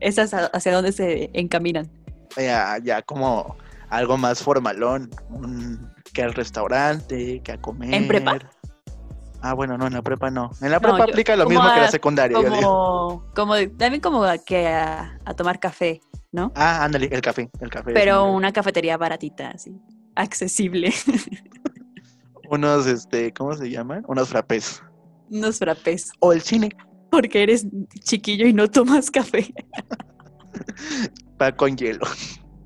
Esas 0.01 0.33
a- 0.35 0.47
hacia 0.47 0.73
dónde 0.73 0.93
se 0.93 1.31
encaminan. 1.35 1.91
Ya, 2.37 2.79
ya 2.83 3.03
como 3.03 3.57
algo 3.89 4.17
más 4.17 4.43
formalón, 4.43 5.11
un- 5.31 5.91
que 6.13 6.23
al 6.23 6.33
restaurante, 6.35 7.41
que 7.43 7.53
a 7.53 7.61
comer. 7.61 7.93
¿En 7.95 8.09
prepa? 8.09 8.39
Ah, 9.43 9.55
bueno, 9.55 9.79
no, 9.79 9.87
en 9.87 9.95
la 9.95 10.03
prepa 10.03 10.31
no. 10.31 10.51
En 10.61 10.71
la 10.71 10.77
No, 10.77 10.83
prepa 10.83 10.99
yo- 10.99 11.05
aplica 11.05 11.35
lo 11.37 11.45
como 11.45 11.59
mismo 11.61 11.75
que 11.75 11.81
la 11.81 11.87
a- 11.87 11.91
secundaria. 11.91 12.37
yo 12.41 12.51
digo. 12.51 13.25
Como, 13.35 13.55
como 13.57 13.71
también 13.77 14.01
como 14.01 14.23
a- 14.25 14.39
que 14.39 14.69
a, 14.69 15.19
a 15.25 15.35
tomar 15.35 15.59
café, 15.59 16.01
¿no? 16.33 16.53
Ah, 16.55 16.85
ándale, 16.85 17.09
el 17.11 17.21
café, 17.23 17.51
el 17.61 17.71
café. 17.71 17.93
Pero 17.93 18.27
una 18.27 18.53
cafetería 18.53 18.97
baratita, 18.97 19.51
así, 19.51 19.75
accesible. 20.15 20.93
Unos, 22.51 22.89
este, 22.89 23.33
¿cómo 23.33 23.55
se 23.55 23.71
llaman? 23.71 24.05
Unos 24.09 24.29
frappés. 24.29 24.83
Unos 25.31 25.61
frappés. 25.61 26.11
O 26.19 26.33
el 26.33 26.41
cine, 26.41 26.71
Porque 27.09 27.45
eres 27.45 27.65
chiquillo 28.01 28.45
y 28.45 28.53
no 28.53 28.69
tomas 28.69 29.09
café. 29.09 29.55
pa 31.39 31.55
con 31.55 31.77
hielo. 31.77 32.05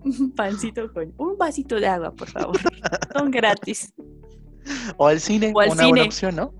Un 0.02 0.34
pancito 0.34 0.90
con 0.90 1.12
un 1.18 1.36
vasito 1.36 1.76
de 1.76 1.86
agua, 1.86 2.14
por 2.14 2.28
favor. 2.28 2.58
Son 3.12 3.30
gratis. 3.30 3.92
O 4.96 5.06
al 5.06 5.20
cine, 5.20 5.52
O 5.54 5.60
al 5.60 5.72
una 5.72 5.88
buena 5.88 6.04
opción, 6.04 6.36
¿no? 6.36 6.54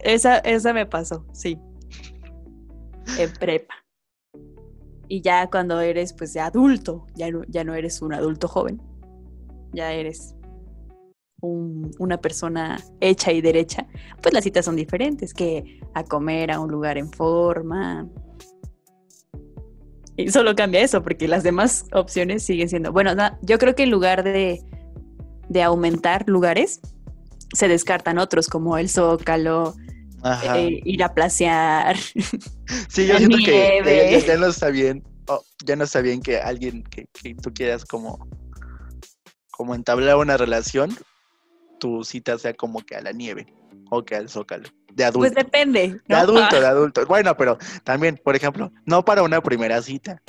Esa, 0.00 0.36
esa 0.40 0.74
me 0.74 0.84
pasó, 0.84 1.24
sí. 1.32 1.58
En 3.18 3.32
prepa. 3.32 3.74
Y 5.08 5.22
ya 5.22 5.48
cuando 5.48 5.80
eres 5.80 6.12
pues 6.12 6.34
de 6.34 6.40
adulto, 6.40 7.06
ya 7.14 7.30
no, 7.30 7.44
ya 7.48 7.64
no 7.64 7.74
eres 7.74 8.02
un 8.02 8.12
adulto 8.12 8.48
joven. 8.48 8.82
Ya 9.72 9.92
eres 9.92 10.34
un- 11.40 11.90
una 11.98 12.18
persona 12.20 12.82
hecha 13.00 13.32
y 13.32 13.40
derecha. 13.40 13.86
Pues 14.22 14.34
las 14.34 14.44
citas 14.44 14.64
son 14.64 14.76
diferentes 14.76 15.32
que 15.34 15.80
a 15.94 16.04
comer 16.04 16.50
a 16.50 16.60
un 16.60 16.70
lugar 16.70 16.98
en 16.98 17.10
forma. 17.12 18.08
Y 20.16 20.30
solo 20.30 20.54
cambia 20.56 20.80
eso, 20.80 21.02
porque 21.02 21.28
las 21.28 21.44
demás 21.44 21.84
opciones 21.92 22.42
siguen 22.44 22.68
siendo. 22.68 22.92
Bueno, 22.92 23.12
yo 23.42 23.58
creo 23.58 23.74
que 23.76 23.84
en 23.84 23.90
lugar 23.90 24.24
de, 24.24 24.60
de 25.48 25.62
aumentar 25.62 26.24
lugares, 26.28 26.80
se 27.54 27.68
descartan 27.68 28.18
otros, 28.18 28.48
como 28.48 28.76
el 28.78 28.88
Zócalo, 28.90 29.74
eh, 30.56 30.80
ir 30.84 31.04
a 31.04 31.14
placear. 31.14 31.96
sí, 32.88 33.06
yo 33.06 33.16
siento 33.18 33.36
que, 33.38 33.80
que 33.84 34.22
ya- 34.26 34.36
no 34.36 34.48
está 34.48 34.70
bien. 34.70 35.04
oh, 35.28 35.40
ya 35.64 35.76
no 35.76 35.84
está 35.84 36.00
bien 36.00 36.20
que 36.20 36.38
alguien 36.40 36.82
que, 36.82 37.06
que 37.12 37.36
tú 37.36 37.52
quieras 37.54 37.84
como, 37.84 38.18
como 39.52 39.76
entablar 39.76 40.16
una 40.16 40.36
relación, 40.36 40.90
tu 41.78 42.04
cita 42.04 42.38
sea 42.38 42.54
como 42.54 42.80
que 42.80 42.96
a 42.96 43.02
la 43.02 43.12
nieve 43.12 43.46
o 43.90 44.04
que 44.04 44.16
al 44.16 44.28
zócalo. 44.28 44.68
De 44.92 45.04
adulto. 45.04 45.32
Pues 45.32 45.34
depende. 45.34 46.00
De 46.06 46.14
adulto, 46.14 46.60
de 46.60 46.66
adulto. 46.66 47.06
Bueno, 47.06 47.36
pero 47.36 47.58
también, 47.84 48.20
por 48.22 48.34
ejemplo, 48.34 48.72
no 48.84 49.04
para 49.04 49.22
una 49.22 49.40
primera 49.40 49.80
cita. 49.82 50.20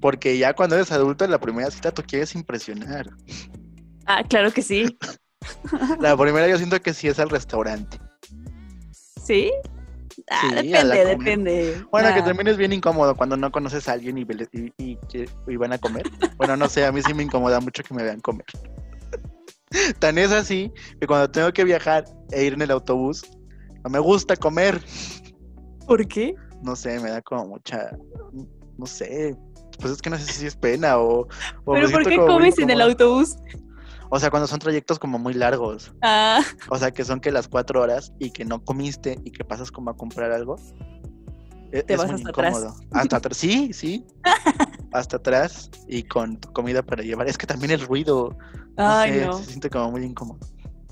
Porque 0.00 0.36
ya 0.36 0.54
cuando 0.54 0.76
eres 0.76 0.92
adulto, 0.92 1.24
en 1.24 1.30
la 1.30 1.40
primera 1.40 1.70
cita 1.70 1.90
tú 1.90 2.02
quieres 2.06 2.34
impresionar. 2.34 3.08
Ah, 4.06 4.22
claro 4.22 4.52
que 4.52 4.62
sí. 4.62 4.96
La 6.00 6.16
primera 6.16 6.48
yo 6.48 6.56
siento 6.58 6.80
que 6.80 6.92
sí 6.92 7.08
es 7.08 7.18
al 7.18 7.30
restaurante. 7.30 7.98
¿Sí? 9.24 9.50
Ah, 10.30 10.40
Sí, 10.42 10.54
depende, 10.54 11.04
depende. 11.04 11.84
Bueno, 11.90 12.14
que 12.14 12.22
también 12.22 12.48
es 12.48 12.56
bien 12.56 12.72
incómodo 12.72 13.14
cuando 13.14 13.36
no 13.36 13.50
conoces 13.50 13.88
a 13.88 13.92
alguien 13.92 14.18
y, 14.18 14.26
y 14.78 15.56
van 15.56 15.72
a 15.72 15.78
comer. 15.78 16.04
Bueno, 16.36 16.56
no 16.56 16.68
sé, 16.68 16.84
a 16.84 16.92
mí 16.92 17.00
sí 17.02 17.14
me 17.14 17.22
incomoda 17.22 17.60
mucho 17.60 17.82
que 17.82 17.94
me 17.94 18.02
vean 18.02 18.20
comer. 18.20 18.46
Tan 19.98 20.18
es 20.18 20.32
así 20.32 20.72
que 21.00 21.06
cuando 21.06 21.30
tengo 21.30 21.52
que 21.52 21.64
viajar 21.64 22.04
e 22.30 22.44
ir 22.44 22.54
en 22.54 22.62
el 22.62 22.70
autobús, 22.70 23.22
no 23.84 23.90
me 23.90 23.98
gusta 23.98 24.36
comer. 24.36 24.82
¿Por 25.86 26.06
qué? 26.06 26.34
No 26.62 26.74
sé, 26.74 26.98
me 27.00 27.10
da 27.10 27.22
como 27.22 27.46
mucha, 27.46 27.90
no 28.78 28.86
sé, 28.86 29.36
pues 29.78 29.92
es 29.92 30.02
que 30.02 30.10
no 30.10 30.18
sé 30.18 30.24
si 30.32 30.46
es 30.46 30.56
pena 30.56 30.98
o... 30.98 31.28
¿Pero 31.64 31.90
por 31.90 32.02
qué 32.08 32.16
muy 32.18 32.26
comes 32.26 32.58
en 32.58 32.70
el 32.70 32.80
autobús? 32.80 33.36
O 34.08 34.18
sea, 34.20 34.30
cuando 34.30 34.46
son 34.46 34.58
trayectos 34.58 34.98
como 34.98 35.18
muy 35.18 35.34
largos. 35.34 35.92
Ah, 36.02 36.40
O 36.70 36.78
sea, 36.78 36.90
que 36.92 37.04
son 37.04 37.20
que 37.20 37.30
las 37.32 37.48
cuatro 37.48 37.80
horas 37.82 38.12
y 38.18 38.30
que 38.30 38.44
no 38.44 38.62
comiste 38.64 39.18
y 39.24 39.30
que 39.32 39.44
pasas 39.44 39.70
como 39.70 39.90
a 39.90 39.96
comprar 39.96 40.32
algo. 40.32 40.56
e- 41.72 41.82
Te 41.82 41.94
es 41.94 41.98
vas 41.98 42.06
muy 42.10 42.16
hasta 42.20 42.30
atrás. 42.30 42.54
incómodo. 42.56 42.76
Hasta 42.92 43.16
atrás. 43.16 43.36
Sí, 43.36 43.72
sí. 43.72 44.04
hasta 44.92 45.16
atrás 45.18 45.70
y 45.88 46.02
con 46.04 46.36
comida 46.36 46.82
para 46.82 47.02
llevar. 47.02 47.28
Es 47.28 47.38
que 47.38 47.46
también 47.46 47.72
el 47.72 47.80
ruido. 47.80 48.36
No 48.76 48.84
ay, 48.88 49.12
sé, 49.12 49.26
no. 49.26 49.32
Se 49.32 49.44
siente 49.44 49.70
como 49.70 49.90
muy 49.92 50.02
incómodo. 50.04 50.38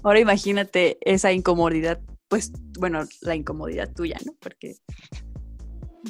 Ahora 0.02 0.20
imagínate 0.20 0.98
esa 1.00 1.32
incomodidad. 1.32 2.00
Pues, 2.28 2.52
bueno, 2.78 3.04
la 3.22 3.34
incomodidad 3.34 3.92
tuya, 3.92 4.16
¿no? 4.24 4.34
Porque 4.40 4.76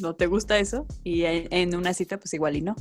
no 0.00 0.14
te 0.14 0.26
gusta 0.26 0.58
eso 0.58 0.86
y 1.04 1.22
en, 1.24 1.74
una 1.74 1.94
cita, 1.94 2.18
pues 2.18 2.34
igual 2.34 2.56
y 2.56 2.62
no. 2.62 2.74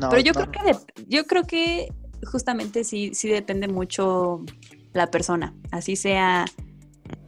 No, 0.00 0.10
Pero 0.10 0.22
yo 0.22 0.32
creo 0.32 0.50
que 0.50 0.62
de- 0.62 1.04
yo 1.06 1.26
creo 1.26 1.44
que 1.44 1.88
justamente 2.30 2.84
sí, 2.84 3.10
sí 3.14 3.28
depende 3.28 3.68
mucho 3.68 4.44
la 4.92 5.10
persona. 5.10 5.54
Así 5.70 5.96
sea 5.96 6.44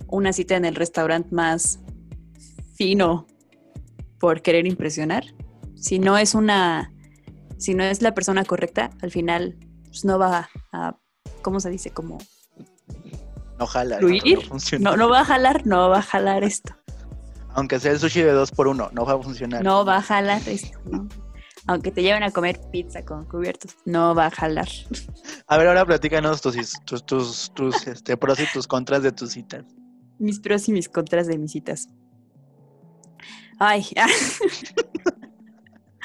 una 0.08 0.32
cita 0.32 0.56
en 0.56 0.64
el 0.64 0.74
restaurante 0.74 1.34
más 1.34 1.80
fino 2.74 3.26
por 4.18 4.42
querer 4.42 4.66
impresionar. 4.66 5.24
Si 5.80 5.99
no 5.99 6.18
es 6.18 6.34
una, 6.34 6.92
si 7.58 7.75
no 7.75 7.82
es 7.84 8.02
la 8.02 8.14
persona 8.14 8.44
correcta, 8.44 8.90
al 9.00 9.10
final 9.10 9.56
pues, 9.84 10.04
no 10.04 10.18
va 10.18 10.50
a, 10.72 10.96
¿cómo 11.42 11.58
se 11.58 11.70
dice? 11.70 11.90
Como 11.90 12.18
no 13.58 13.66
jala. 13.66 13.96
no, 13.96 14.06
fluir. 14.06 14.38
no 14.78 14.90
no, 14.90 14.96
no 14.96 15.08
va 15.08 15.20
a 15.20 15.25
jalar, 15.25 15.66
no 15.66 15.88
va 15.88 15.99
a 15.99 16.02
jalar 16.02 16.44
esto. 16.44 16.75
Aunque 17.54 17.80
sea 17.80 17.92
el 17.92 17.99
sushi 17.99 18.20
de 18.22 18.32
dos 18.32 18.52
por 18.52 18.68
uno, 18.68 18.90
no 18.92 19.04
va 19.04 19.14
a 19.14 19.18
funcionar. 19.18 19.64
No 19.64 19.84
va 19.84 19.96
a 19.96 20.02
jalar 20.02 20.40
esto. 20.46 20.78
¿no? 20.84 21.08
Aunque 21.66 21.90
te 21.90 22.02
lleven 22.02 22.22
a 22.22 22.30
comer 22.30 22.60
pizza 22.70 23.04
con 23.04 23.25
cubiertos, 23.25 23.76
no 23.84 24.14
va 24.14 24.26
a 24.26 24.30
jalar. 24.30 24.68
A 25.46 25.56
ver, 25.56 25.68
ahora 25.68 25.84
platícanos 25.84 26.40
tus, 26.40 26.56
tus, 26.84 27.04
tus, 27.04 27.52
tus 27.54 27.87
este, 27.87 28.16
pros 28.16 28.38
y 28.38 28.44
tus 28.52 28.66
contras 28.66 29.02
de 29.02 29.12
tus 29.12 29.32
citas. 29.32 29.64
Mis 30.18 30.40
pros 30.40 30.68
y 30.68 30.72
mis 30.72 30.88
contras 30.88 31.26
de 31.26 31.38
mis 31.38 31.52
citas. 31.52 31.88
Ay, 33.58 33.87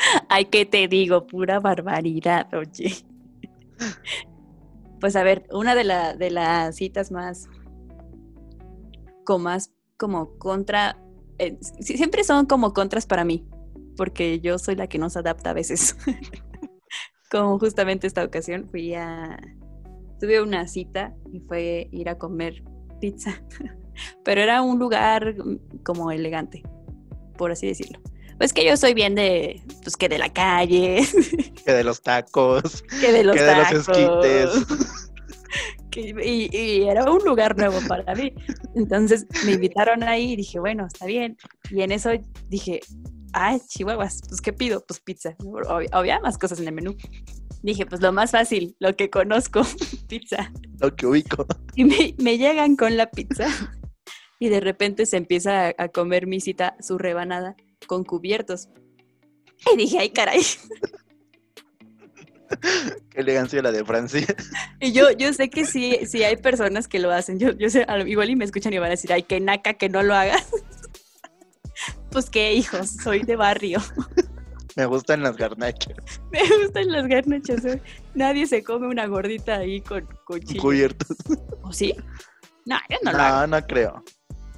ay, 0.29 0.45
¿qué 0.45 0.65
te 0.65 0.88
digo? 0.88 1.27
Pura 1.27 1.59
barbaridad, 1.59 2.53
oye. 2.53 2.93
Pues 5.01 5.17
a 5.17 5.24
ver, 5.24 5.45
una 5.51 5.75
de, 5.75 5.83
de 6.17 6.31
las 6.31 6.77
citas 6.77 7.12
más, 7.12 7.47
con 9.24 9.43
más 9.43 9.71
como 9.97 10.38
contra, 10.38 10.97
eh, 11.38 11.57
siempre 11.81 12.24
son 12.24 12.45
como 12.45 12.74
contras 12.74 13.05
para 13.05 13.25
mí, 13.25 13.45
porque 13.97 14.39
yo 14.39 14.57
soy 14.57 14.75
la 14.75 14.88
que 14.88 14.97
no 14.97 15.09
se 15.09 15.19
adapta 15.19 15.50
a 15.50 15.53
veces. 15.53 15.97
como 17.29 17.59
justamente 17.59 18.07
esta 18.07 18.24
ocasión 18.24 18.67
fui 18.71 18.95
a, 18.95 19.38
tuve 20.19 20.41
una 20.41 20.65
cita 20.67 21.13
y 21.31 21.41
fue 21.41 21.89
ir 21.91 22.09
a 22.09 22.17
comer 22.17 22.63
pizza 23.00 23.43
pero 24.24 24.41
era 24.41 24.62
un 24.62 24.79
lugar 24.79 25.35
mm, 25.38 25.83
como 25.83 26.12
elegante, 26.12 26.63
por 27.38 27.51
así 27.51 27.67
decirlo. 27.67 28.00
Pues 28.38 28.51
que 28.54 28.65
yo 28.65 28.75
soy 28.77 28.94
bien 28.94 29.15
de, 29.15 29.62
pues 29.84 29.96
que 29.96 30.10
de 30.10 30.18
la 30.18 30.32
calle, 30.32 31.06
Que 31.65 31.72
de 31.74 31.84
los 31.84 32.01
tacos, 32.01 32.84
que 33.00 33.12
de 33.12 33.24
los 33.24 33.36
que 33.36 33.44
de 33.44 33.56
los 33.56 33.72
esquites. 33.72 34.50
que- 35.92 36.13
y, 36.24 36.56
y 36.56 36.84
era 36.89 37.10
un 37.10 37.24
lugar 37.24 37.58
nuevo 37.58 37.80
para 37.88 38.13
mí. 38.15 38.34
Entonces 38.75 39.25
me 39.46 39.54
invitaron 39.54 40.04
ahí 40.04 40.34
y 40.34 40.36
dije, 40.36 40.60
bueno, 40.60 40.86
está 40.86 41.06
bien. 41.06 41.38
Y 41.72 41.82
en 41.82 41.92
eso 41.94 42.10
dije, 42.50 42.82
ay, 43.34 43.60
chihuahuas, 43.68 44.22
pues 44.27 44.42
¿qué 44.42 44.51
pido? 44.54 44.84
Pues 44.86 45.00
pizza. 45.00 45.36
Ob- 45.39 45.88
Había 45.92 46.20
más 46.20 46.38
cosas 46.38 46.60
en 46.60 46.68
el 46.68 46.74
menú. 46.74 46.96
Dije, 47.63 47.86
pues 47.86 48.01
lo 48.01 48.12
más 48.12 48.32
fácil, 48.32 48.75
lo 48.80 48.96
que 48.96 49.10
conozco, 49.10 49.62
pizza. 50.10 50.51
Lo 50.82 50.94
que 50.96 51.08
ubico. 51.08 51.48
Y 51.75 51.86
me, 51.86 52.13
me 52.20 52.38
llegan 52.38 52.75
con 52.75 52.98
la 52.98 53.10
pizza 53.10 53.48
y 54.39 54.50
de 54.50 54.60
repente 54.60 55.06
se 55.06 55.15
empieza 55.18 55.68
a, 55.70 55.74
a 55.77 55.88
comer 55.88 56.27
mi 56.27 56.42
cita 56.42 56.75
su 56.82 56.98
rebanada 56.98 57.56
con 57.88 58.03
cubiertos. 58.03 58.70
Y 59.74 59.77
dije, 59.77 60.00
ay, 60.00 60.10
caray. 60.12 60.41
Qué 63.10 63.22
elegancia 63.22 63.62
la 63.62 63.72
de 63.72 63.84
Francia. 63.84 64.25
Y 64.79 64.91
yo, 64.91 65.12
yo 65.12 65.34
sé 65.34 65.50
que 65.50 65.65
sí, 65.65 66.00
sí 66.05 66.24
hay 66.24 66.38
personas 66.38 66.88
que 66.88 67.00
lo 67.00 67.12
hacen. 67.12 67.39
Yo, 67.39 67.51
yo 67.51 67.70
sé, 67.70 67.86
igual 68.05 68.29
y 68.29 68.36
me 68.36 68.46
escuchan 68.46 68.74
y 68.74 68.77
van 68.77 68.88
a 68.88 68.91
decir, 68.91 69.12
ay, 69.12 69.24
qué 69.24 69.39
naca 69.39 69.74
que 69.74 69.89
no 69.89 70.03
lo 70.03 70.15
hagas. 70.15 70.48
Pues 72.12 72.29
qué 72.29 72.53
hijos, 72.53 72.91
soy 73.03 73.24
de 73.24 73.36
barrio. 73.36 73.82
Me 74.77 74.86
gustan 74.86 75.22
las 75.22 75.36
garnachas. 75.36 75.98
Me 76.32 76.39
gustan 76.62 76.89
las 76.89 77.08
garnachas. 77.08 77.65
¿eh? 77.65 77.82
Nadie 78.13 78.48
se 78.48 78.63
come 78.63 78.88
una 78.88 79.05
gordita 79.05 79.58
ahí 79.58 79.82
con 79.82 80.08
cuchillo. 80.25 80.62
Cubiertos. 80.62 81.17
¿O 81.62 81.74
sí? 81.74 81.94
No, 82.65 82.77
yo 82.89 82.98
no, 83.03 83.12
No, 83.12 83.17
lo 83.17 83.24
hago. 83.24 83.48
no, 83.48 83.62
creo. 83.67 84.01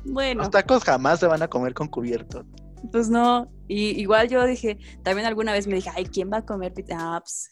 Bueno, 0.05 0.43
Los 0.43 0.51
tacos 0.51 0.83
jamás 0.83 1.19
se 1.19 1.25
van 1.25 1.41
a 1.41 1.47
comer 1.47 1.73
con 1.73 1.87
cubiertos. 1.87 2.45
Pues 2.91 3.09
no. 3.09 3.51
Y 3.67 3.99
igual 3.99 4.29
yo 4.29 4.45
dije, 4.45 4.77
también 5.03 5.27
alguna 5.27 5.53
vez 5.53 5.67
me 5.67 5.75
dije, 5.75 5.89
ay, 5.95 6.05
¿quién 6.05 6.31
va 6.31 6.37
a 6.37 6.45
comer 6.45 6.73
pizza? 6.73 6.95
Ah, 6.97 7.21
pues, 7.21 7.49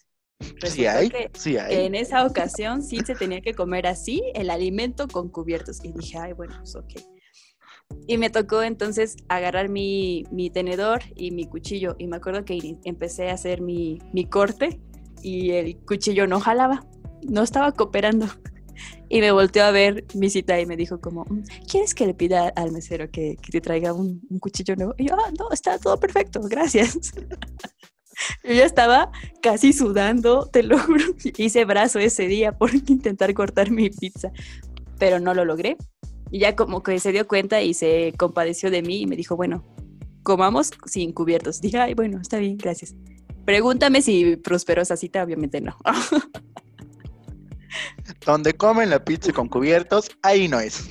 Sí 0.67 0.85
hay, 0.85 1.09
que 1.09 1.31
sí 1.33 1.57
hay. 1.57 1.85
en 1.85 1.95
esa 1.95 2.25
ocasión 2.25 2.83
sí 2.83 2.99
se 3.05 3.15
tenía 3.15 3.39
que 3.41 3.53
comer 3.53 3.87
así 3.87 4.21
el 4.33 4.49
alimento 4.49 5.07
con 5.07 5.29
cubiertos. 5.29 5.83
Y 5.83 5.91
dije, 5.93 6.17
ay, 6.17 6.33
bueno, 6.33 6.55
pues 6.57 6.75
ok. 6.75 6.93
Y 8.07 8.17
me 8.17 8.29
tocó 8.29 8.61
entonces 8.63 9.15
agarrar 9.29 9.69
mi, 9.69 10.23
mi 10.31 10.49
tenedor 10.49 11.01
y 11.15 11.31
mi 11.31 11.45
cuchillo. 11.45 11.95
Y 11.97 12.07
me 12.07 12.17
acuerdo 12.17 12.43
que 12.43 12.77
empecé 12.83 13.29
a 13.29 13.33
hacer 13.33 13.61
mi, 13.61 13.99
mi 14.13 14.25
corte 14.25 14.81
y 15.21 15.51
el 15.51 15.77
cuchillo 15.85 16.27
no 16.27 16.39
jalaba, 16.39 16.85
no 17.27 17.41
estaba 17.43 17.71
cooperando. 17.71 18.27
Y 19.09 19.21
me 19.21 19.31
volteó 19.31 19.63
a 19.63 19.71
ver 19.71 20.05
mi 20.13 20.29
cita 20.29 20.59
y 20.59 20.65
me 20.65 20.75
dijo 20.77 20.99
como, 20.99 21.25
"Mm, 21.25 21.43
¿quieres 21.69 21.93
que 21.93 22.07
le 22.07 22.13
pida 22.13 22.49
al 22.49 22.71
mesero 22.71 23.09
que, 23.11 23.37
te 23.51 23.61
traiga 23.61 23.93
un, 23.93 24.21
un 24.29 24.39
cuchillo 24.39 24.75
nuevo? 24.75 24.93
Y 24.97 25.07
yo, 25.07 25.15
ah, 25.15 25.31
no, 25.37 25.51
está 25.51 25.77
todo 25.77 25.99
perfecto, 25.99 26.41
gracias. 26.41 26.97
Yo 28.43 28.53
ya 28.53 28.65
estaba 28.65 29.11
casi 29.41 29.73
sudando, 29.73 30.47
te 30.47 30.63
lo 30.63 30.79
juro. 30.79 31.03
Hice 31.37 31.65
brazo 31.65 31.99
ese 31.99 32.27
día 32.27 32.57
por 32.57 32.73
intentar 32.73 33.33
cortar 33.33 33.71
mi 33.71 33.89
pizza, 33.89 34.31
pero 34.97 35.19
no 35.19 35.33
lo 35.33 35.45
logré. 35.45 35.77
Y 36.31 36.39
ya 36.39 36.55
como 36.55 36.81
que 36.83 36.99
se 36.99 37.11
dio 37.11 37.27
cuenta 37.27 37.61
y 37.61 37.73
se 37.73 38.13
compadeció 38.17 38.71
de 38.71 38.81
mí 38.81 39.01
y 39.01 39.07
me 39.07 39.15
dijo, 39.15 39.35
bueno, 39.35 39.63
comamos 40.23 40.71
sin 40.85 41.11
cubiertos. 41.13 41.61
Dije, 41.61 41.77
ay, 41.77 41.93
bueno, 41.93 42.19
está 42.19 42.37
bien, 42.39 42.57
gracias. 42.57 42.95
Pregúntame 43.45 44.01
si 44.01 44.37
prosperó 44.37 44.81
esa 44.81 44.97
cita, 44.97 45.23
obviamente 45.23 45.61
no. 45.61 45.77
Donde 48.25 48.53
comen 48.53 48.89
la 48.89 49.03
pizza 49.03 49.31
con 49.33 49.47
cubiertos, 49.47 50.09
ahí 50.23 50.47
no 50.47 50.59
es. 50.59 50.87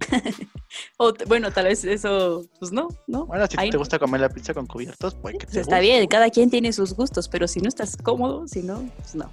o 0.98 1.12
bueno, 1.26 1.52
tal 1.52 1.66
vez 1.66 1.84
eso, 1.84 2.44
pues 2.58 2.72
no, 2.72 2.88
¿no? 3.06 3.26
Bueno, 3.26 3.46
si 3.46 3.56
Ahí 3.58 3.70
te 3.70 3.74
no. 3.76 3.80
gusta 3.80 3.98
comer 3.98 4.20
la 4.20 4.28
pizza 4.28 4.54
con 4.54 4.66
cubiertos, 4.66 5.14
pues 5.16 5.34
que 5.34 5.46
Pues 5.46 5.52
te 5.54 5.60
está 5.60 5.76
guste. 5.76 5.88
bien, 5.92 6.06
cada 6.08 6.30
quien 6.30 6.50
tiene 6.50 6.72
sus 6.72 6.94
gustos, 6.94 7.28
pero 7.28 7.46
si 7.48 7.60
no 7.60 7.68
estás 7.68 7.96
cómodo, 7.96 8.46
si 8.48 8.62
no, 8.62 8.88
pues 8.98 9.14
no. 9.14 9.30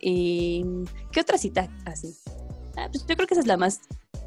¿Y 0.00 0.64
qué 1.12 1.20
otra 1.20 1.38
cita 1.38 1.68
así? 1.84 2.14
Ah, 2.76 2.88
pues 2.90 3.06
yo 3.06 3.16
creo 3.16 3.26
que 3.26 3.34
esa 3.34 3.40
es 3.40 3.46
la 3.46 3.56
más 3.56 3.80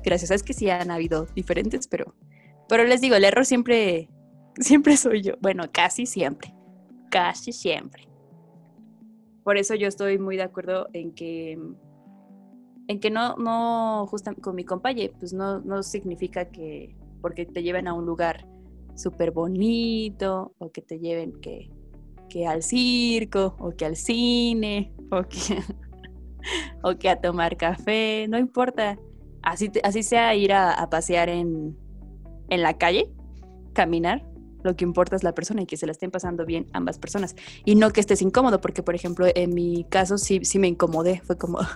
graciosa. 0.03 0.35
Es 0.35 0.43
que 0.43 0.53
sí 0.53 0.69
han 0.69 0.91
habido 0.91 1.25
diferentes, 1.35 1.87
pero, 1.87 2.15
pero 2.67 2.83
les 2.83 3.01
digo, 3.01 3.15
el 3.15 3.23
error 3.23 3.45
siempre, 3.45 4.09
siempre 4.59 4.97
soy 4.97 5.21
yo. 5.21 5.33
Bueno, 5.41 5.65
casi 5.71 6.05
siempre. 6.05 6.53
Casi 7.11 7.53
siempre. 7.53 8.07
Por 9.49 9.57
eso 9.57 9.73
yo 9.73 9.87
estoy 9.87 10.19
muy 10.19 10.37
de 10.37 10.43
acuerdo 10.43 10.89
en 10.93 11.11
que 11.11 11.57
en 12.87 12.99
que 12.99 13.09
no, 13.09 13.35
no, 13.37 14.05
justa 14.05 14.35
con 14.35 14.53
mi 14.53 14.63
compañero, 14.63 15.11
pues 15.17 15.33
no, 15.33 15.59
no 15.61 15.81
significa 15.81 16.51
que 16.51 16.95
porque 17.19 17.47
te 17.47 17.63
lleven 17.63 17.87
a 17.87 17.95
un 17.95 18.05
lugar 18.05 18.45
súper 18.93 19.31
bonito 19.31 20.53
o 20.59 20.71
que 20.71 20.83
te 20.83 20.99
lleven 20.99 21.33
que, 21.41 21.71
que 22.29 22.45
al 22.45 22.61
circo 22.61 23.55
o 23.57 23.71
que 23.71 23.85
al 23.85 23.95
cine 23.95 24.93
o 25.09 25.23
que, 25.23 25.63
o 26.83 26.95
que 26.99 27.09
a 27.09 27.19
tomar 27.19 27.57
café, 27.57 28.27
no 28.29 28.37
importa. 28.37 28.99
Así, 29.41 29.71
así 29.81 30.03
sea 30.03 30.35
ir 30.35 30.53
a, 30.53 30.73
a 30.73 30.91
pasear 30.91 31.27
en, 31.27 31.75
en 32.49 32.61
la 32.61 32.77
calle, 32.77 33.11
caminar, 33.73 34.28
lo 34.63 34.75
que 34.75 34.83
importa 34.85 35.15
es 35.15 35.23
la 35.23 35.33
persona 35.33 35.61
y 35.61 35.65
que 35.65 35.77
se 35.77 35.85
la 35.85 35.91
estén 35.93 36.11
pasando 36.11 36.45
bien 36.45 36.67
ambas 36.73 36.97
personas. 36.99 37.35
Y 37.65 37.75
no 37.75 37.91
que 37.91 37.99
estés 38.01 38.21
incómodo, 38.21 38.59
porque 38.61 38.83
por 38.83 38.95
ejemplo 38.95 39.25
en 39.33 39.53
mi 39.53 39.85
caso 39.89 40.17
sí, 40.17 40.41
sí 40.43 40.59
me 40.59 40.67
incomodé, 40.67 41.21
fue 41.25 41.37
como... 41.37 41.59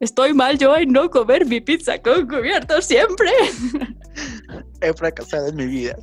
Estoy 0.00 0.32
mal 0.32 0.58
yo 0.58 0.76
en 0.76 0.92
no 0.92 1.10
comer 1.10 1.44
mi 1.44 1.60
pizza 1.60 2.00
con 2.00 2.28
cubiertos 2.28 2.84
siempre. 2.84 3.30
He 4.80 4.92
fracasado 4.92 5.48
en 5.48 5.56
mi 5.56 5.66
vida. 5.66 5.96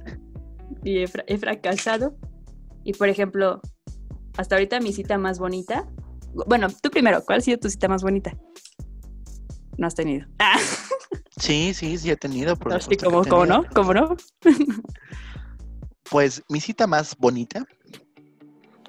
y 0.83 0.97
he, 0.99 1.07
fra- 1.07 1.23
he 1.27 1.37
fracasado. 1.37 2.17
Y 2.83 2.91
por 2.93 3.07
ejemplo, 3.07 3.61
hasta 4.37 4.55
ahorita 4.55 4.81
mi 4.81 4.91
cita 4.91 5.17
más 5.17 5.39
bonita. 5.39 5.87
Bueno, 6.45 6.67
tú 6.81 6.89
primero, 6.91 7.23
¿cuál 7.25 7.37
ha 7.39 7.41
sido 7.41 7.57
tu 7.57 7.69
cita 7.69 7.87
más 7.87 8.03
bonita? 8.03 8.35
No 9.77 9.87
has 9.87 9.95
tenido. 9.95 10.27
Ah, 10.39 10.57
Sí, 11.37 11.73
sí, 11.73 11.97
sí 11.97 12.09
he 12.09 12.15
tenido. 12.17 12.55
Por 12.55 12.77
que 12.87 12.95
como, 12.97 13.23
¿cómo 13.25 13.45
no? 13.45 13.65
¿Cómo 13.73 13.93
no? 13.93 14.15
Pues 16.09 16.43
mi 16.49 16.59
cita 16.59 16.87
más 16.87 17.15
bonita 17.17 17.65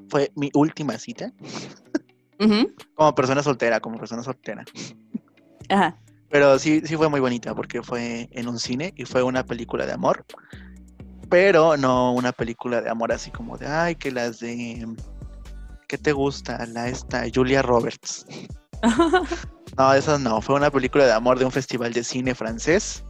fue 0.09 0.31
mi 0.37 0.51
última 0.55 0.99
cita 0.99 1.33
como 2.95 3.15
persona 3.15 3.43
soltera, 3.43 3.81
como 3.81 3.99
persona 3.99 4.23
soltera. 4.23 4.65
Ajá. 5.69 5.97
Pero 6.31 6.59
sí, 6.59 6.83
sí 6.85 6.97
fue 6.97 7.09
muy 7.09 7.21
bonita 7.21 7.55
porque 7.55 7.83
fue 7.83 8.29
en 8.33 8.49
un 8.49 8.59
cine 8.59 8.93
y 8.97 9.05
fue 9.05 9.23
una 9.23 9.45
película 9.45 9.87
de 9.87 9.93
amor. 9.93 10.25
Pero 11.29 11.77
no 11.77 12.13
una 12.13 12.33
película 12.33 12.83
de 12.83 12.91
amor 12.91 13.13
así 13.13 13.31
como 13.31 13.57
de, 13.57 13.67
ay, 13.67 13.95
que 13.97 14.11
las 14.11 14.41
de... 14.41 14.87
¿Qué 15.89 15.99
te 15.99 16.13
gusta? 16.13 16.67
La 16.67 16.89
esta, 16.89 17.25
Julia 17.33 17.63
Roberts. 17.63 18.27
No, 19.77 19.93
esas 19.93 20.21
no. 20.21 20.41
Fue 20.41 20.55
una 20.55 20.71
película 20.71 21.05
de 21.05 21.13
amor 21.13 21.39
de 21.39 21.45
un 21.45 21.51
festival 21.51 21.93
de 21.93 22.03
cine 22.03 22.35
francés. 22.35 23.05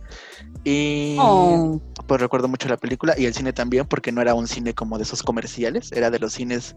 Y 0.64 1.16
Oh, 1.20 1.80
pues 2.06 2.20
recuerdo 2.20 2.48
mucho 2.48 2.68
la 2.68 2.76
película 2.76 3.14
y 3.18 3.26
el 3.26 3.34
cine 3.34 3.52
también 3.52 3.86
porque 3.86 4.12
no 4.12 4.20
era 4.20 4.34
un 4.34 4.46
cine 4.46 4.74
como 4.74 4.96
de 4.98 5.04
esos 5.04 5.22
comerciales, 5.22 5.90
era 5.92 6.10
de 6.10 6.18
los 6.18 6.32
cines 6.32 6.76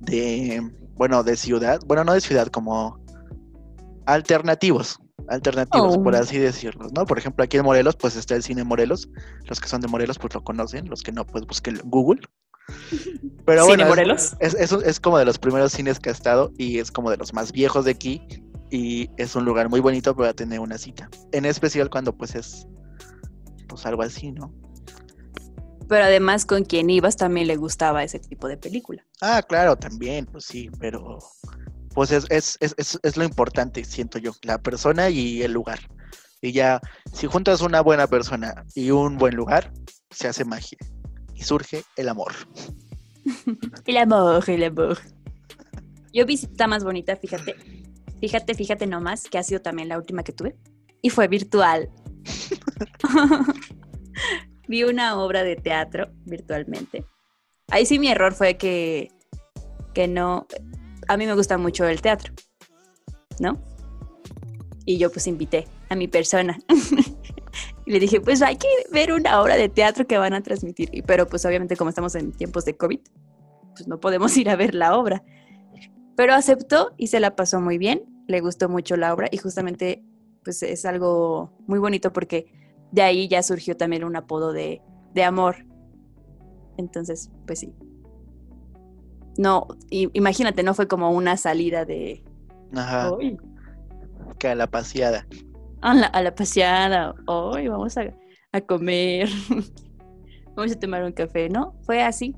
de, 0.00 0.62
bueno, 0.94 1.22
de 1.22 1.36
ciudad, 1.36 1.80
bueno, 1.86 2.04
no 2.04 2.12
de 2.12 2.20
ciudad, 2.20 2.48
como 2.48 2.98
alternativos, 4.06 4.98
alternativos, 5.28 5.96
Oh. 5.96 6.02
por 6.02 6.14
así 6.16 6.38
decirlo, 6.38 6.88
¿no? 6.94 7.06
Por 7.06 7.18
ejemplo, 7.18 7.44
aquí 7.44 7.56
en 7.56 7.64
Morelos, 7.64 7.96
pues 7.96 8.16
está 8.16 8.34
el 8.34 8.42
cine 8.42 8.64
Morelos, 8.64 9.08
los 9.46 9.60
que 9.60 9.68
son 9.68 9.80
de 9.80 9.88
Morelos, 9.88 10.18
pues 10.18 10.34
lo 10.34 10.42
conocen, 10.44 10.88
los 10.88 11.02
que 11.02 11.12
no, 11.12 11.24
pues 11.26 11.46
busquen 11.46 11.76
en 11.76 11.88
Google. 11.90 12.20
Pero 13.46 13.62
¿Cine 13.64 13.68
bueno, 13.68 13.82
es- 13.84 13.88
Morelos? 13.88 14.36
Es, 14.40 14.54
es, 14.54 14.72
es 14.72 15.00
como 15.00 15.18
de 15.18 15.24
los 15.24 15.38
primeros 15.38 15.72
cines 15.72 15.98
que 16.00 16.10
ha 16.10 16.12
estado 16.12 16.50
y 16.58 16.78
es 16.78 16.90
como 16.90 17.10
de 17.10 17.16
los 17.16 17.32
más 17.32 17.52
viejos 17.52 17.84
de 17.84 17.90
aquí 17.92 18.22
y 18.70 19.08
es 19.18 19.36
un 19.36 19.44
lugar 19.44 19.68
muy 19.68 19.80
bonito 19.80 20.14
para 20.16 20.32
tener 20.32 20.60
una 20.60 20.78
cita. 20.78 21.08
En 21.32 21.44
especial 21.44 21.90
cuando 21.90 22.16
pues 22.16 22.34
es 22.34 22.66
pues 23.68 23.84
algo 23.86 24.02
así, 24.02 24.32
¿no? 24.32 24.52
Pero 25.88 26.04
además 26.04 26.46
con 26.46 26.64
quien 26.64 26.90
ibas 26.90 27.16
también 27.16 27.46
le 27.46 27.56
gustaba 27.56 28.04
ese 28.04 28.18
tipo 28.18 28.48
de 28.48 28.56
película. 28.56 29.04
Ah, 29.20 29.42
claro, 29.42 29.76
también, 29.76 30.26
pues 30.26 30.44
sí, 30.44 30.70
pero 30.78 31.18
pues 31.94 32.10
es, 32.10 32.26
es, 32.30 32.56
es, 32.60 32.74
es, 32.76 32.98
es 33.02 33.16
lo 33.16 33.24
importante, 33.24 33.84
siento 33.84 34.18
yo, 34.18 34.32
la 34.42 34.58
persona 34.58 35.10
y 35.10 35.42
el 35.42 35.52
lugar. 35.52 35.80
Y 36.40 36.52
ya, 36.52 36.80
si 37.12 37.26
juntas 37.26 37.60
una 37.60 37.80
buena 37.80 38.06
persona 38.06 38.64
y 38.74 38.90
un 38.90 39.16
buen 39.16 39.34
lugar, 39.34 39.72
se 40.10 40.28
hace 40.28 40.44
magia 40.44 40.78
y 41.34 41.42
surge 41.42 41.84
el 41.96 42.08
amor. 42.08 42.32
El 43.86 43.96
amor, 43.96 44.44
el 44.50 44.64
amor. 44.64 44.98
Yo 46.12 46.26
vi 46.26 46.36
cita 46.36 46.66
más 46.66 46.84
bonita, 46.84 47.16
fíjate. 47.16 47.54
Fíjate, 48.20 48.54
fíjate 48.54 48.86
nomás, 48.86 49.30
que 49.30 49.38
ha 49.38 49.42
sido 49.42 49.62
también 49.62 49.88
la 49.88 49.96
última 49.96 50.22
que 50.22 50.32
tuve. 50.32 50.56
Y 51.00 51.08
fue 51.08 51.26
virtual. 51.26 51.88
vi 54.68 54.84
una 54.84 55.18
obra 55.18 55.42
de 55.42 55.56
teatro 55.56 56.08
virtualmente. 56.24 57.04
Ahí 57.70 57.86
sí 57.86 57.98
mi 57.98 58.08
error 58.08 58.34
fue 58.34 58.56
que, 58.56 59.10
que 59.92 60.08
no... 60.08 60.46
A 61.08 61.16
mí 61.16 61.26
me 61.26 61.34
gusta 61.34 61.58
mucho 61.58 61.86
el 61.86 62.00
teatro, 62.00 62.32
¿no? 63.38 63.62
Y 64.86 64.98
yo 64.98 65.10
pues 65.10 65.26
invité 65.26 65.66
a 65.88 65.96
mi 65.96 66.08
persona. 66.08 66.58
y 67.86 67.92
le 67.92 67.98
dije, 67.98 68.20
pues 68.20 68.42
hay 68.42 68.56
que 68.56 68.68
ver 68.90 69.12
una 69.12 69.40
obra 69.40 69.56
de 69.56 69.68
teatro 69.68 70.06
que 70.06 70.18
van 70.18 70.34
a 70.34 70.42
transmitir. 70.42 70.90
Pero 71.06 71.26
pues 71.26 71.44
obviamente 71.44 71.76
como 71.76 71.90
estamos 71.90 72.14
en 72.14 72.32
tiempos 72.32 72.64
de 72.64 72.76
COVID, 72.76 73.00
pues 73.74 73.88
no 73.88 74.00
podemos 74.00 74.36
ir 74.38 74.50
a 74.50 74.56
ver 74.56 74.74
la 74.74 74.96
obra. 74.96 75.22
Pero 76.16 76.34
aceptó 76.34 76.92
y 76.96 77.08
se 77.08 77.20
la 77.20 77.34
pasó 77.34 77.60
muy 77.60 77.76
bien, 77.76 78.04
le 78.28 78.40
gustó 78.40 78.68
mucho 78.68 78.96
la 78.96 79.12
obra 79.12 79.28
y 79.30 79.38
justamente 79.38 80.02
pues 80.44 80.62
es 80.62 80.84
algo 80.84 81.50
muy 81.66 81.78
bonito 81.78 82.12
porque 82.12 82.46
de 82.94 83.02
ahí 83.02 83.26
ya 83.28 83.42
surgió 83.42 83.76
también 83.76 84.04
un 84.04 84.14
apodo 84.14 84.52
de, 84.52 84.80
de 85.12 85.24
amor. 85.24 85.56
Entonces, 86.76 87.28
pues 87.46 87.58
sí. 87.58 87.74
No, 89.36 89.66
i- 89.90 90.10
imagínate, 90.12 90.62
no 90.62 90.74
fue 90.74 90.86
como 90.86 91.10
una 91.10 91.36
salida 91.36 91.84
de... 91.84 92.22
Ajá, 92.72 93.10
"Ay, 93.20 93.36
que 94.38 94.48
a 94.48 94.54
la 94.54 94.68
paseada. 94.68 95.26
a 95.82 95.92
la, 95.94 96.06
a 96.06 96.22
la 96.22 96.34
paseada, 96.34 97.14
hoy 97.26 97.66
vamos 97.68 97.96
a, 97.98 98.14
a 98.52 98.60
comer, 98.60 99.28
vamos 100.56 100.72
a 100.72 100.78
tomar 100.78 101.02
un 101.02 101.12
café, 101.12 101.48
¿no? 101.48 101.74
Fue 101.82 102.00
así. 102.00 102.34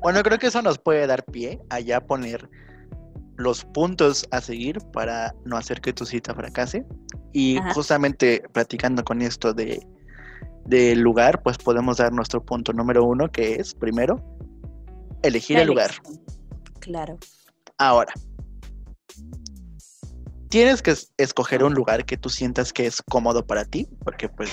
bueno, 0.00 0.22
creo 0.22 0.38
que 0.38 0.46
eso 0.46 0.62
nos 0.62 0.78
puede 0.78 1.06
dar 1.06 1.24
pie 1.24 1.60
a 1.68 1.80
ya 1.80 2.00
poner 2.00 2.48
los 3.36 3.64
puntos 3.64 4.26
a 4.30 4.40
seguir 4.40 4.78
para 4.92 5.34
no 5.44 5.56
hacer 5.56 5.80
que 5.80 5.92
tu 5.92 6.04
cita 6.06 6.34
fracase. 6.34 6.84
Y 7.32 7.58
Ajá. 7.58 7.74
justamente 7.74 8.42
platicando 8.52 9.04
con 9.04 9.22
esto 9.22 9.52
de 9.52 9.86
del 10.64 11.00
lugar, 11.00 11.42
pues 11.44 11.58
podemos 11.58 11.98
dar 11.98 12.12
nuestro 12.12 12.44
punto 12.44 12.72
número 12.72 13.04
uno, 13.04 13.30
que 13.30 13.54
es, 13.54 13.72
primero, 13.72 14.20
elegir 15.22 15.58
el 15.58 15.68
lugar. 15.68 15.92
Claro. 16.80 17.18
Ahora, 17.78 18.12
tienes 20.48 20.82
que 20.82 20.92
es- 20.92 21.12
escoger 21.18 21.62
un 21.62 21.74
lugar 21.74 22.04
que 22.04 22.16
tú 22.16 22.28
sientas 22.30 22.72
que 22.72 22.86
es 22.86 23.00
cómodo 23.02 23.46
para 23.46 23.64
ti, 23.64 23.88
porque 24.04 24.28
pues 24.28 24.50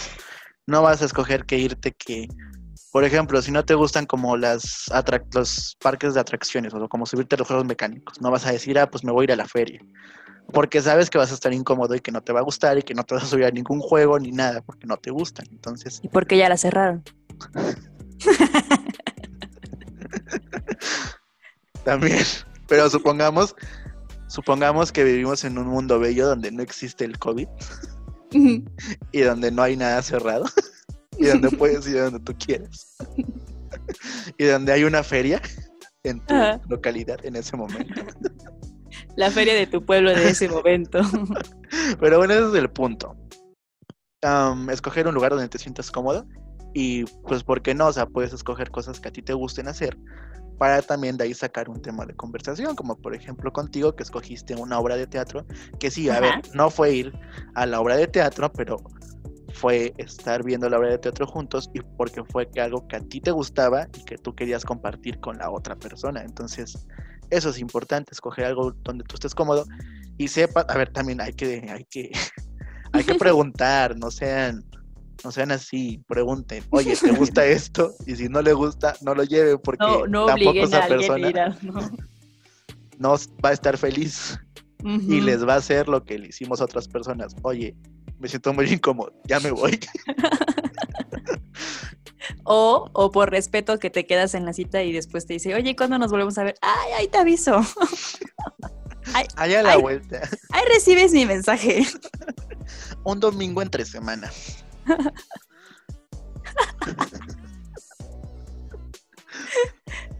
no 0.68 0.82
vas 0.82 1.02
a 1.02 1.06
escoger 1.06 1.46
que 1.46 1.58
irte 1.58 1.92
que, 1.94 2.28
por 2.94 3.04
ejemplo, 3.04 3.42
si 3.42 3.52
no 3.52 3.66
te 3.66 3.74
gustan 3.74 4.06
como 4.06 4.38
las 4.38 4.86
los 5.34 5.76
parques 5.82 6.14
de 6.14 6.20
atracciones 6.20 6.76
o 6.76 6.88
como 6.88 7.08
subirte 7.08 7.34
a 7.34 7.40
los 7.40 7.48
juegos 7.48 7.66
mecánicos, 7.66 8.22
no 8.22 8.30
vas 8.30 8.46
a 8.46 8.52
decir, 8.52 8.78
ah, 8.78 8.88
pues 8.88 9.04
me 9.04 9.12
voy 9.12 9.24
a 9.24 9.26
ir 9.26 9.32
a 9.32 9.36
la 9.36 9.48
feria, 9.48 9.84
porque 10.54 10.80
sabes 10.80 11.10
que 11.10 11.18
vas 11.18 11.32
a 11.32 11.34
estar 11.34 11.52
incómodo 11.52 11.96
y 11.96 12.02
que 12.02 12.12
no 12.12 12.22
te 12.22 12.32
va 12.32 12.42
a 12.42 12.44
gustar 12.44 12.78
y 12.78 12.84
que 12.84 12.94
no 12.94 13.04
te 13.04 13.16
vas 13.16 13.24
a 13.24 13.28
subir 13.28 13.46
a 13.46 13.50
ningún 13.50 13.80
juego 13.80 14.20
ni 14.20 14.32
nada, 14.32 14.62
porque 14.62 14.86
no 14.86 14.98
te 14.98 15.10
gustan. 15.10 15.48
Entonces, 15.50 16.02
¿Y 16.04 16.08
por 16.08 16.28
qué 16.28 16.38
ya 16.38 16.50
la 16.50 16.56
cerraron? 16.56 17.04
también, 21.84 22.24
pero 22.68 22.92
supongamos, 22.92 23.56
supongamos 24.28 24.92
que 24.92 25.04
vivimos 25.04 25.44
en 25.46 25.58
un 25.58 25.66
mundo 25.66 25.98
bello 25.98 26.28
donde 26.28 26.52
no 26.52 26.62
existe 26.62 27.06
el 27.06 27.18
COVID. 27.18 27.48
y 29.12 29.22
donde 29.22 29.50
no 29.50 29.64
hay 29.64 29.78
nada 29.78 30.00
cerrado 30.04 30.46
y 31.20 31.26
donde 31.28 31.50
puedes 31.58 31.88
ir 31.88 31.98
a 31.98 32.04
donde 32.06 32.20
tú 32.20 32.34
quieras 32.38 32.98
y 34.38 34.46
donde 34.46 34.72
hay 34.72 34.84
una 34.84 35.04
feria 35.04 35.42
en 36.04 36.20
tu 36.26 36.36
Ajá. 36.36 36.62
localidad 36.68 37.24
en 37.26 37.36
ese 37.36 37.56
momento. 37.56 38.02
La 39.16 39.32
feria 39.32 39.54
de 39.54 39.68
tu 39.68 39.86
pueblo 39.86 40.12
de 40.14 40.30
ese 40.30 40.50
momento. 40.50 41.00
Pero 42.00 42.18
bueno, 42.18 42.34
ese 42.34 42.48
es 42.50 42.56
el 42.56 42.70
punto. 42.70 43.16
Am, 44.22 44.70
escoger 44.70 45.08
un 45.08 45.14
lugar 45.14 45.32
donde 45.32 45.48
te 45.50 45.58
sientas 45.58 45.92
cómodo 45.92 46.26
y 46.74 47.06
pues, 47.28 47.44
¿por 47.44 47.62
qué 47.62 47.74
no? 47.74 47.88
O 47.88 47.94
sea, 47.94 48.06
puedes 48.06 48.34
escoger 48.34 48.72
cosas 48.72 49.00
que 49.00 49.10
a 49.10 49.12
ti 49.12 49.22
te 49.22 49.34
gusten 49.34 49.68
hacer 49.68 49.98
para 50.58 50.82
también 50.82 51.18
de 51.18 51.26
ahí 51.26 51.34
sacar 51.34 51.70
un 51.70 51.82
tema 51.82 52.06
de 52.06 52.16
conversación, 52.16 52.76
como 52.76 52.96
por 52.96 53.16
ejemplo 53.16 53.52
contigo 53.52 53.96
que 53.96 54.04
escogiste 54.04 54.56
una 54.56 54.80
obra 54.80 54.96
de 54.96 55.08
teatro, 55.08 55.46
que 55.80 55.92
sí, 55.92 56.10
a 56.10 56.14
Ajá. 56.14 56.22
ver, 56.22 56.42
no 56.54 56.70
fue 56.70 56.94
ir 56.94 57.14
a 57.56 57.66
la 57.66 57.82
obra 57.82 57.98
de 57.98 58.08
teatro, 58.08 58.52
pero 58.52 58.78
fue 59.54 59.94
estar 59.98 60.44
viendo 60.44 60.70
la 60.70 60.78
obra 60.78 60.90
de 60.90 60.98
teatro 60.98 61.28
juntos 61.28 61.70
y 61.74 61.80
porque 61.80 62.24
fue 62.24 62.50
que 62.50 62.60
algo 62.60 62.88
que 62.88 62.98
a 62.98 63.00
ti 63.00 63.22
te 63.22 63.32
gustaba 63.32 63.88
y 63.98 64.04
que 64.04 64.18
tú 64.18 64.34
querías 64.36 64.66
compartir 64.66 65.20
con 65.20 65.38
la 65.38 65.50
otra 65.52 65.76
persona. 65.76 66.22
Entonces, 66.22 66.88
eso 67.30 67.50
es 67.50 67.60
importante, 67.60 68.12
escoger 68.12 68.46
algo 68.46 68.74
donde 68.84 69.04
tú 69.04 69.16
estés 69.16 69.36
cómodo 69.36 69.66
y 70.18 70.28
sepa, 70.28 70.62
a 70.62 70.78
ver, 70.78 70.92
también 70.92 71.22
hay 71.22 71.34
que, 71.34 71.68
hay 71.70 71.86
que, 71.86 72.12
hay 72.94 73.04
que 73.04 73.16
preguntar, 73.16 73.96
no 73.98 74.12
sean, 74.12 74.64
no 75.24 75.32
sean 75.32 75.52
así, 75.52 76.04
pregunten, 76.08 76.64
oye, 76.72 76.96
¿te 76.96 77.12
gusta 77.12 77.46
esto? 77.46 77.94
Y 78.06 78.16
si 78.16 78.30
no 78.30 78.42
le 78.42 78.54
gusta, 78.54 78.96
no 79.02 79.14
lo 79.14 79.24
lleve 79.24 79.58
porque 79.58 79.86
No, 79.86 80.08
no 80.08 80.26
tampoco 80.26 80.60
a 80.60 80.64
esa 80.64 80.86
a 80.86 80.88
persona 80.88 81.30
ir 81.30 81.40
a... 81.40 81.50
no. 81.62 81.74
no 82.98 83.16
va 83.44 83.50
a 83.50 83.54
estar 83.54 83.78
feliz 83.78 84.38
y 84.84 85.22
les 85.22 85.48
va 85.48 85.54
a 85.54 85.58
hacer 85.58 85.88
lo 85.88 86.04
que 86.04 86.18
le 86.20 86.28
hicimos 86.28 86.60
a 86.62 86.66
otras 86.66 86.88
personas. 86.88 87.36
Oye, 87.42 87.76
me 88.20 88.28
siento 88.28 88.54
muy 88.54 88.66
incómodo, 88.72 89.14
ya 89.26 89.40
me 89.40 89.52
voy. 89.52 89.80
O, 92.46 92.90
o 92.94 93.12
por 93.12 93.32
respeto 93.32 93.80
que 93.80 93.90
te 93.90 94.06
quedas 94.06 94.34
en 94.34 94.46
la 94.46 94.54
cita 94.54 94.82
y 94.82 94.94
después 94.94 95.26
te 95.26 95.34
dice, 95.34 95.56
oye, 95.56 95.76
¿cuándo 95.76 95.98
nos 95.98 96.10
volvemos 96.10 96.38
a 96.38 96.44
ver? 96.44 96.56
Ay, 96.62 96.92
ahí 96.98 97.08
te 97.10 97.18
aviso. 97.18 97.60
Allá 99.36 99.60
a 99.60 99.64
la 99.64 99.74
Ay. 99.74 99.82
vuelta, 99.82 100.22
Ahí 100.52 100.64
recibes 100.74 101.12
mi 101.12 101.26
mensaje. 101.26 101.86
un 103.04 103.20
domingo 103.20 103.62
entre 103.62 103.84
semana. 103.86 104.32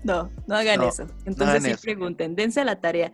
No, 0.04 0.30
no 0.48 0.56
hagan 0.56 0.80
No, 0.80 0.90
eso. 0.90 1.04
Entonces 1.26 1.48
hagan 1.48 1.64
sí 1.64 1.72
eso. 1.72 1.82
pregunten, 1.82 2.36
dense 2.36 2.60
a 2.60 2.66
la 2.66 2.82
tarea. 2.82 3.12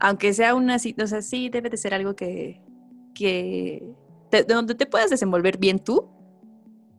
Aunque 0.00 0.32
sea 0.32 0.54
una 0.54 0.78
cita, 0.78 1.04
o 1.04 1.06
sea, 1.06 1.22
sí 1.22 1.48
debe 1.50 1.68
de 1.70 1.76
ser 1.76 1.92
algo 1.94 2.16
que, 2.16 2.60
que 3.14 3.82
te- 4.30 4.44
de 4.44 4.54
donde 4.54 4.74
te 4.74 4.86
puedas 4.86 5.10
desenvolver 5.10 5.58
bien 5.58 5.78
tú, 5.78 6.08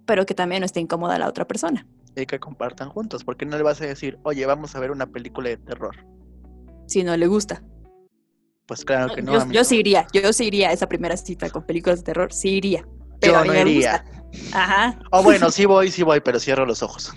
pero 0.05 0.25
que 0.25 0.33
también 0.35 0.61
no 0.61 0.65
esté 0.65 0.79
incómoda 0.79 1.17
la 1.17 1.27
otra 1.27 1.45
persona. 1.47 1.87
Y 2.15 2.25
que 2.25 2.39
compartan 2.39 2.89
juntos, 2.89 3.23
porque 3.23 3.45
no 3.45 3.57
le 3.57 3.63
vas 3.63 3.81
a 3.81 3.85
decir, 3.85 4.19
oye, 4.23 4.45
vamos 4.45 4.75
a 4.75 4.79
ver 4.79 4.91
una 4.91 5.07
película 5.07 5.49
de 5.49 5.57
terror. 5.57 5.95
Si 6.87 7.03
no 7.03 7.15
le 7.17 7.25
gusta. 7.27 7.63
Pues 8.67 8.85
claro 8.85 9.13
que 9.15 9.21
no. 9.21 9.33
yo, 9.33 9.51
yo 9.51 9.63
sí 9.63 9.77
iría, 9.79 10.05
yo 10.13 10.31
sí 10.33 10.45
iría 10.45 10.69
a 10.69 10.73
esa 10.73 10.87
primera 10.87 11.17
cita 11.17 11.49
con 11.49 11.65
películas 11.65 11.99
de 11.99 12.03
terror, 12.05 12.31
sí 12.31 12.49
iría. 12.49 12.85
Pero 13.19 13.33
Yo 13.33 13.39
a 13.39 13.41
mí 13.43 13.47
no 13.47 13.53
me 13.53 13.61
iría. 13.61 14.03
gusta. 14.03 14.57
Ajá. 14.57 14.99
O 15.11 15.23
bueno, 15.23 15.49
sí 15.51 15.65
voy, 15.65 15.89
sí 15.89 16.03
voy, 16.03 16.19
pero 16.19 16.39
cierro 16.39 16.65
los 16.65 16.83
ojos. 16.83 17.11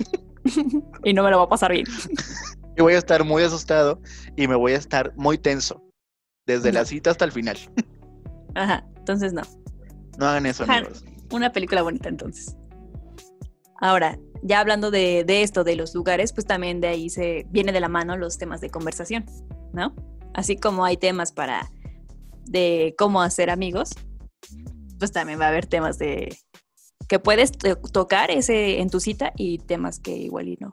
y 1.05 1.13
no 1.13 1.23
me 1.25 1.31
lo 1.31 1.39
va 1.39 1.45
a 1.45 1.49
pasar 1.49 1.73
bien. 1.73 1.87
Y 2.77 2.83
voy 2.83 2.95
a 2.95 2.99
estar 2.99 3.25
muy 3.25 3.43
asustado 3.43 4.01
y 4.37 4.49
me 4.49 4.57
voy 4.57 4.73
a 4.73 4.77
estar 4.77 5.13
muy 5.17 5.39
tenso. 5.39 5.83
Desde 6.47 6.73
la 6.73 6.85
cita 6.85 7.11
hasta 7.11 7.25
el 7.25 7.33
final. 7.33 7.57
Ajá. 8.55 8.87
Entonces 8.99 9.33
no. 9.33 9.43
No 10.19 10.27
hagan 10.27 10.45
eso, 10.47 10.65
Ajá. 10.65 10.77
amigos. 10.79 11.05
Una 11.33 11.53
película 11.53 11.83
bonita 11.83 12.09
entonces. 12.09 12.55
Ahora, 13.81 14.19
ya 14.43 14.61
hablando 14.61 14.91
de, 14.91 15.25
de 15.25 15.43
esto, 15.43 15.65
de 15.65 15.75
los 15.77 15.95
lugares, 15.95 16.33
pues 16.33 16.47
también 16.47 16.81
de 16.81 16.89
ahí 16.89 17.09
se 17.11 17.47
viene 17.51 17.73
de 17.73 17.81
la 17.81 17.89
mano 17.89 18.17
los 18.17 18.39
temas 18.39 18.61
de 18.61 18.71
conversación, 18.71 19.25
¿no? 19.73 19.95
Así 20.35 20.57
como 20.57 20.85
hay 20.85 20.97
temas 20.97 21.33
para 21.33 21.71
de 22.45 22.95
cómo 22.99 23.23
hacer 23.23 23.51
amigos, 23.51 23.91
pues 24.99 25.13
también 25.13 25.41
va 25.41 25.47
a 25.47 25.49
haber 25.49 25.67
temas 25.67 25.99
de 25.99 26.37
que 27.09 27.19
puedes 27.19 27.53
to- 27.53 27.77
tocar 27.77 28.31
ese 28.31 28.81
en 28.81 28.91
tu 28.91 29.01
cita 29.01 29.33
y 29.37 29.59
temas 29.59 29.99
que 29.99 30.15
igual 30.17 30.49
y 30.49 30.57
no. 30.61 30.73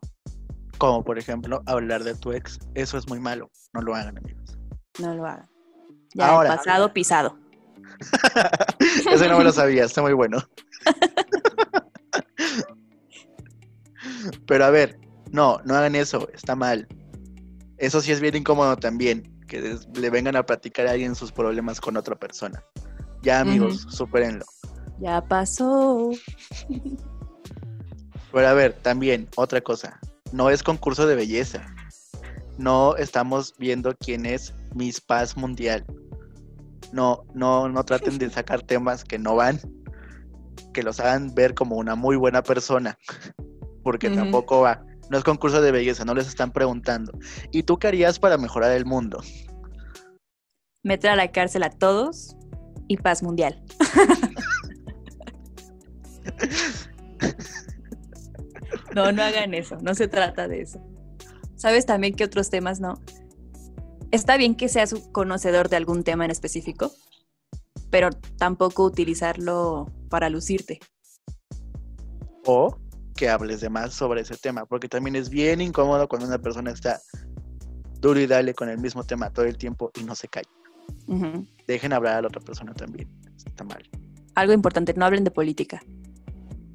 Como 0.82 1.04
por 1.04 1.20
ejemplo, 1.20 1.62
hablar 1.68 2.04
de 2.04 2.16
tu 2.16 2.32
ex. 2.32 2.58
Eso 2.74 2.98
es 2.98 3.08
muy 3.08 3.20
malo. 3.20 3.52
No 3.72 3.84
lo 3.84 3.94
hagan, 3.94 4.18
amigos. 4.18 4.58
No 4.98 5.14
lo 5.14 5.28
hagan. 5.28 5.48
Ya 6.16 6.26
el 6.26 6.32
Ahora. 6.32 6.58
pasado 6.58 6.92
pisado. 6.92 7.38
Ese 9.12 9.30
no 9.30 9.38
me 9.38 9.44
lo 9.44 9.52
sabía, 9.52 9.84
está 9.84 10.02
muy 10.02 10.14
bueno. 10.14 10.40
Pero 14.48 14.66
a 14.66 14.72
ver, 14.72 15.00
no, 15.30 15.60
no 15.66 15.76
hagan 15.76 15.94
eso, 15.94 16.28
está 16.34 16.56
mal. 16.56 16.88
Eso 17.78 18.02
sí 18.02 18.12
es 18.12 18.20
bien 18.20 18.36
incómodo 18.38 18.76
también, 18.76 19.40
que 19.48 19.78
le 19.94 20.10
vengan 20.10 20.36
a 20.36 20.48
platicar 20.48 20.88
a 20.88 20.94
alguien 20.94 21.14
sus 21.14 21.32
problemas 21.32 21.80
con 21.80 21.96
otra 21.96 22.16
persona. 22.16 22.64
Ya 23.22 23.42
amigos, 23.42 23.86
supérenlo. 23.88 24.46
Ya 25.00 25.22
pasó. 25.22 26.10
Pero 28.32 28.48
a 28.48 28.54
ver, 28.54 28.74
también, 28.82 29.30
otra 29.36 29.62
cosa, 29.62 30.00
no 30.32 30.50
es 30.50 30.64
concurso 30.64 31.08
de 31.08 31.16
belleza. 31.16 31.66
No 32.58 32.96
estamos 32.96 33.54
viendo 33.58 33.96
quién 33.98 34.26
es 34.26 34.54
Miss 34.76 35.02
Paz 35.02 35.38
Mundial. 35.38 35.86
No, 36.92 37.24
no, 37.34 37.70
no 37.70 37.84
traten 37.84 38.18
de 38.18 38.30
sacar 38.30 38.62
temas 38.62 39.04
que 39.04 39.18
no 39.18 39.36
van, 39.36 39.60
que 40.74 40.84
los 40.84 41.00
hagan 41.00 41.34
ver 41.34 41.54
como 41.54 41.78
una 41.78 41.96
muy 41.96 42.18
buena 42.18 42.44
persona, 42.44 42.98
porque 43.84 44.10
tampoco 44.10 44.62
va. 44.62 44.84
No 45.10 45.18
es 45.18 45.24
concurso 45.24 45.62
de 45.62 45.72
belleza, 45.72 46.06
no 46.06 46.14
les 46.14 46.28
están 46.28 46.52
preguntando. 46.52 47.12
¿Y 47.52 47.64
tú 47.64 47.80
qué 47.80 47.88
harías 47.88 48.20
para 48.20 48.38
mejorar 48.38 48.72
el 48.72 48.86
mundo? 48.86 49.22
Meter 50.84 51.12
a 51.12 51.16
la 51.16 51.32
cárcel 51.32 51.64
a 51.64 51.70
todos 51.70 52.36
y 52.88 52.98
paz 52.98 53.24
mundial. 53.24 53.62
No, 58.96 59.12
no 59.12 59.24
hagan 59.24 59.54
eso, 59.54 59.78
no 59.82 59.96
se 59.96 60.08
trata 60.08 60.48
de 60.48 60.62
eso. 60.62 60.82
¿Sabes 61.56 61.86
también 61.86 62.16
qué 62.16 62.24
otros 62.24 62.50
temas 62.50 62.80
no? 62.80 63.00
Está 64.12 64.38
bien 64.38 64.56
que 64.56 64.68
seas 64.68 64.94
conocedor 65.12 65.70
de 65.70 65.78
algún 65.78 66.04
tema 66.04 66.26
en 66.26 66.32
específico, 66.32 66.92
pero 67.90 68.10
tampoco 68.38 68.84
utilizarlo 68.84 69.90
para 70.10 70.30
lucirte. 70.30 70.80
O 72.46 72.78
que 73.16 73.30
hables 73.30 73.62
de 73.62 73.70
más 73.70 73.94
sobre 73.94 74.22
ese 74.22 74.36
tema, 74.36 74.66
porque 74.66 74.90
también 74.90 75.16
es 75.16 75.30
bien 75.30 75.62
incómodo 75.62 76.08
cuando 76.08 76.28
una 76.28 76.40
persona 76.40 76.72
está 76.72 77.00
duro 78.00 78.20
y 78.20 78.26
dale 78.26 78.54
con 78.54 78.68
el 78.68 78.80
mismo 78.80 79.04
tema 79.04 79.30
todo 79.30 79.46
el 79.46 79.58
tiempo 79.58 79.92
y 80.00 80.04
no 80.04 80.16
se 80.16 80.28
calla. 80.28 80.50
Dejen 81.68 81.94
hablar 81.94 82.18
a 82.18 82.22
la 82.24 82.28
otra 82.28 82.42
persona 82.42 82.74
también. 82.74 83.08
Está 83.46 83.64
mal. 83.64 83.88
Algo 84.36 84.54
importante, 84.54 84.94
no 84.96 85.06
hablen 85.06 85.24
de 85.24 85.32
política. 85.32 85.82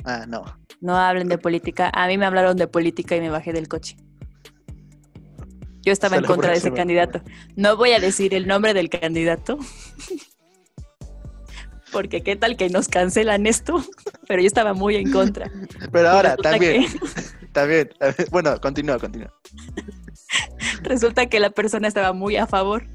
Ah, 0.06 0.24
no. 0.26 0.44
No 0.80 0.96
hablen 0.96 1.28
de 1.28 1.36
política. 1.36 1.90
A 1.92 2.06
mí 2.06 2.16
me 2.16 2.24
hablaron 2.26 2.56
de 2.56 2.68
política 2.68 3.16
y 3.16 3.20
me 3.20 3.28
bajé 3.28 3.52
del 3.52 3.68
coche. 3.68 3.96
Yo 5.82 5.92
estaba 5.92 6.16
en 6.16 6.24
contra 6.24 6.52
de 6.52 6.56
ese 6.58 6.72
candidato. 6.72 7.20
No 7.56 7.76
voy 7.76 7.90
a 7.92 8.00
decir 8.00 8.32
el 8.34 8.46
nombre 8.46 8.72
del 8.72 8.88
candidato. 8.88 9.58
Porque 11.92 12.22
qué 12.22 12.36
tal 12.36 12.56
que 12.56 12.68
nos 12.68 12.88
cancelan 12.88 13.46
esto. 13.46 13.82
Pero 14.28 14.42
yo 14.42 14.46
estaba 14.46 14.74
muy 14.74 14.96
en 14.96 15.10
contra. 15.12 15.50
Pero 15.92 16.08
ahora 16.08 16.36
también, 16.36 16.84
que- 16.86 16.98
También, 17.52 17.88
bueno, 18.30 18.60
continúa, 18.60 18.98
continúa. 18.98 19.32
Resulta 20.82 21.26
que 21.26 21.40
la 21.40 21.50
persona 21.50 21.88
estaba 21.88 22.12
muy 22.12 22.36
a 22.36 22.46
favor 22.46 22.86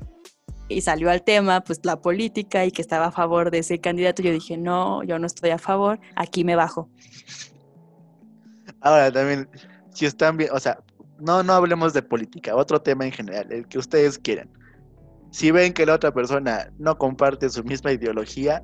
y 0.71 0.81
salió 0.81 1.09
al 1.09 1.23
tema, 1.23 1.61
pues 1.61 1.79
la 1.83 2.01
política 2.01 2.65
y 2.65 2.71
que 2.71 2.81
estaba 2.81 3.07
a 3.07 3.11
favor 3.11 3.51
de 3.51 3.59
ese 3.59 3.79
candidato. 3.79 4.21
Yo 4.21 4.31
dije, 4.31 4.57
no, 4.57 5.03
yo 5.03 5.19
no 5.19 5.27
estoy 5.27 5.51
a 5.51 5.57
favor, 5.57 5.99
aquí 6.15 6.43
me 6.43 6.55
bajo. 6.55 6.89
Ahora 8.81 9.11
también, 9.11 9.47
si 9.93 10.05
están 10.05 10.37
bien, 10.37 10.49
o 10.53 10.59
sea, 10.59 10.79
no, 11.19 11.43
no 11.43 11.53
hablemos 11.53 11.93
de 11.93 12.01
política, 12.01 12.55
otro 12.55 12.81
tema 12.81 13.05
en 13.05 13.11
general, 13.11 13.51
el 13.51 13.67
que 13.67 13.77
ustedes 13.77 14.17
quieran. 14.17 14.49
Si 15.31 15.51
ven 15.51 15.73
que 15.73 15.85
la 15.85 15.93
otra 15.93 16.11
persona 16.13 16.71
no 16.77 16.97
comparte 16.97 17.49
su 17.49 17.63
misma 17.63 17.91
ideología, 17.91 18.63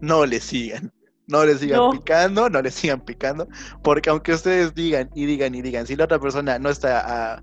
no 0.00 0.24
le 0.24 0.40
sigan. 0.40 0.92
No 1.26 1.44
le 1.44 1.58
sigan 1.58 1.90
picando, 1.90 2.48
no 2.48 2.62
le 2.62 2.70
sigan 2.70 3.02
picando, 3.02 3.46
porque 3.82 4.08
aunque 4.08 4.32
ustedes 4.32 4.74
digan 4.74 5.10
y 5.14 5.26
digan 5.26 5.54
y 5.54 5.60
digan, 5.60 5.86
si 5.86 5.94
la 5.94 6.04
otra 6.04 6.18
persona 6.18 6.58
no 6.58 6.70
está 6.70 7.34
ah, 7.34 7.42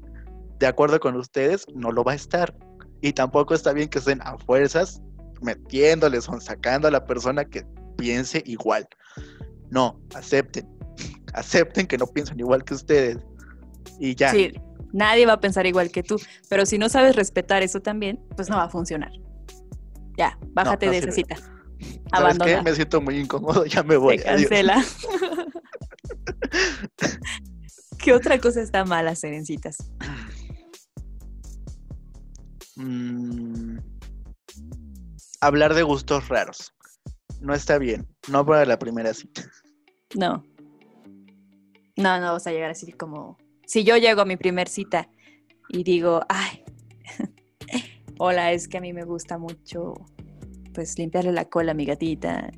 de 0.57 0.65
acuerdo 0.65 0.99
con 0.99 1.15
ustedes, 1.15 1.67
no 1.75 1.91
lo 1.91 2.03
va 2.03 2.13
a 2.13 2.15
estar. 2.15 2.55
Y 3.05 3.13
tampoco 3.13 3.53
está 3.53 3.71
bien 3.71 3.87
que 3.87 3.99
estén 3.99 4.19
a 4.23 4.35
fuerzas 4.35 4.99
metiéndoles 5.43 6.27
o 6.27 6.41
sacando 6.41 6.87
a 6.87 6.91
la 6.91 7.05
persona 7.05 7.45
que 7.45 7.63
piense 7.97 8.41
igual. 8.47 8.87
No, 9.69 10.01
acepten. 10.15 10.67
Acepten 11.35 11.85
que 11.85 11.99
no 11.99 12.07
piensan 12.07 12.39
igual 12.39 12.63
que 12.63 12.73
ustedes. 12.73 13.19
Y 13.99 14.15
ya. 14.15 14.31
Sí, 14.31 14.53
nadie 14.91 15.27
va 15.27 15.33
a 15.33 15.39
pensar 15.39 15.67
igual 15.67 15.91
que 15.91 16.01
tú. 16.01 16.19
Pero 16.49 16.65
si 16.65 16.79
no 16.79 16.89
sabes 16.89 17.15
respetar 17.15 17.61
eso 17.61 17.79
también, 17.79 18.19
pues 18.35 18.49
no 18.49 18.57
va 18.57 18.63
a 18.63 18.69
funcionar. 18.69 19.11
Ya, 20.17 20.39
bájate 20.53 20.89
de 20.89 20.97
esa 20.97 21.11
cita. 21.11 21.35
¿Sabes 22.09 22.39
qué? 22.39 22.59
Me 22.63 22.73
siento 22.73 23.01
muy 23.01 23.19
incómodo, 23.19 23.67
ya 23.67 23.83
me 23.83 23.97
voy. 23.97 24.17
cancela. 24.17 24.83
¿Qué 27.99 28.13
otra 28.13 28.39
cosa 28.39 28.61
está 28.61 28.83
mal 28.83 29.07
hacer 29.07 29.35
en 29.35 29.45
citas? 29.45 29.77
Mm, 32.75 33.77
hablar 35.41 35.73
de 35.73 35.83
gustos 35.83 36.27
raros. 36.27 36.73
No 37.41 37.53
está 37.53 37.77
bien. 37.77 38.07
No 38.27 38.45
para 38.45 38.65
la 38.65 38.79
primera 38.79 39.13
cita. 39.13 39.43
No. 40.15 40.43
No, 41.97 42.19
no 42.19 42.33
vas 42.33 42.47
a 42.47 42.51
llegar 42.51 42.71
así 42.71 42.91
como. 42.91 43.37
Si 43.65 43.83
yo 43.83 43.97
llego 43.97 44.21
a 44.21 44.25
mi 44.25 44.37
primer 44.37 44.67
cita 44.67 45.09
y 45.69 45.83
digo, 45.83 46.21
ay, 46.29 46.63
hola, 48.19 48.51
es 48.51 48.67
que 48.67 48.77
a 48.77 48.81
mí 48.81 48.93
me 48.93 49.03
gusta 49.03 49.37
mucho, 49.37 49.93
pues 50.73 50.97
limpiarle 50.97 51.31
la 51.31 51.45
cola 51.45 51.71
a 51.71 51.75
mi 51.75 51.85
gatita, 51.85 52.51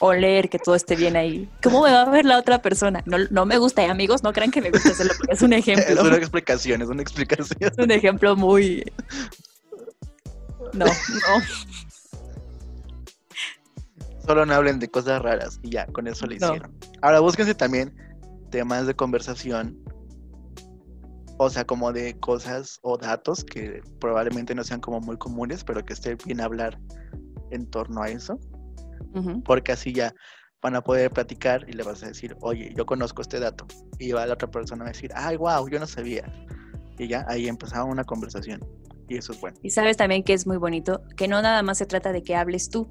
oler 0.00 0.48
que 0.48 0.58
todo 0.58 0.74
esté 0.74 0.96
bien 0.96 1.16
ahí. 1.16 1.48
¿Cómo 1.62 1.82
me 1.82 1.90
va 1.90 2.02
a 2.02 2.10
ver 2.10 2.24
la 2.24 2.38
otra 2.38 2.60
persona? 2.60 3.02
No, 3.06 3.16
no 3.30 3.46
me 3.46 3.58
gusta, 3.58 3.84
¿eh, 3.84 3.88
amigos, 3.88 4.22
no 4.22 4.32
crean 4.32 4.50
que 4.50 4.60
me 4.60 4.70
gusta 4.70 4.90
hacerlo, 4.90 5.14
porque 5.16 5.34
es 5.34 5.42
un 5.42 5.52
ejemplo. 5.54 5.94
Es 5.94 6.00
una 6.00 6.16
explicación, 6.16 6.82
es 6.82 6.88
una 6.88 7.02
explicación. 7.02 7.58
Es 7.60 7.78
un 7.78 7.90
ejemplo 7.90 8.36
muy 8.36 8.84
no, 10.76 10.86
no. 10.86 10.92
Solo 14.26 14.44
no 14.44 14.54
hablen 14.54 14.78
de 14.80 14.88
cosas 14.88 15.22
raras 15.22 15.60
y 15.62 15.70
ya, 15.70 15.86
con 15.86 16.06
eso 16.08 16.26
le 16.26 16.36
hicieron. 16.36 16.74
Ahora 17.00 17.20
búsquense 17.20 17.54
también 17.54 17.94
temas 18.50 18.86
de 18.86 18.94
conversación, 18.94 19.78
o 21.38 21.48
sea, 21.48 21.64
como 21.64 21.92
de 21.92 22.18
cosas 22.18 22.78
o 22.82 22.96
datos 22.98 23.44
que 23.44 23.82
probablemente 24.00 24.54
no 24.54 24.64
sean 24.64 24.80
como 24.80 25.00
muy 25.00 25.16
comunes, 25.16 25.62
pero 25.62 25.84
que 25.84 25.92
esté 25.92 26.16
bien 26.16 26.40
hablar 26.40 26.78
en 27.50 27.66
torno 27.66 28.02
a 28.02 28.08
eso. 28.08 28.38
Porque 29.44 29.72
así 29.72 29.94
ya 29.94 30.14
van 30.60 30.74
a 30.74 30.82
poder 30.82 31.10
platicar 31.10 31.64
y 31.68 31.72
le 31.72 31.82
vas 31.82 32.02
a 32.02 32.08
decir, 32.08 32.36
oye, 32.40 32.74
yo 32.76 32.84
conozco 32.84 33.22
este 33.22 33.40
dato. 33.40 33.66
Y 33.98 34.12
va 34.12 34.26
la 34.26 34.34
otra 34.34 34.50
persona 34.50 34.84
a 34.84 34.88
decir, 34.88 35.10
ay, 35.14 35.36
wow, 35.36 35.66
yo 35.68 35.78
no 35.78 35.86
sabía. 35.86 36.24
Y 36.98 37.08
ya 37.08 37.24
ahí 37.28 37.48
empezaba 37.48 37.84
una 37.84 38.04
conversación 38.04 38.60
y 39.08 39.16
eso 39.16 39.32
es 39.32 39.40
bueno. 39.40 39.58
Y 39.62 39.70
sabes 39.70 39.96
también 39.96 40.22
que 40.22 40.32
es 40.32 40.46
muy 40.46 40.56
bonito, 40.56 41.02
que 41.16 41.28
no 41.28 41.42
nada 41.42 41.62
más 41.62 41.78
se 41.78 41.86
trata 41.86 42.12
de 42.12 42.22
que 42.22 42.36
hables 42.36 42.70
tú, 42.70 42.88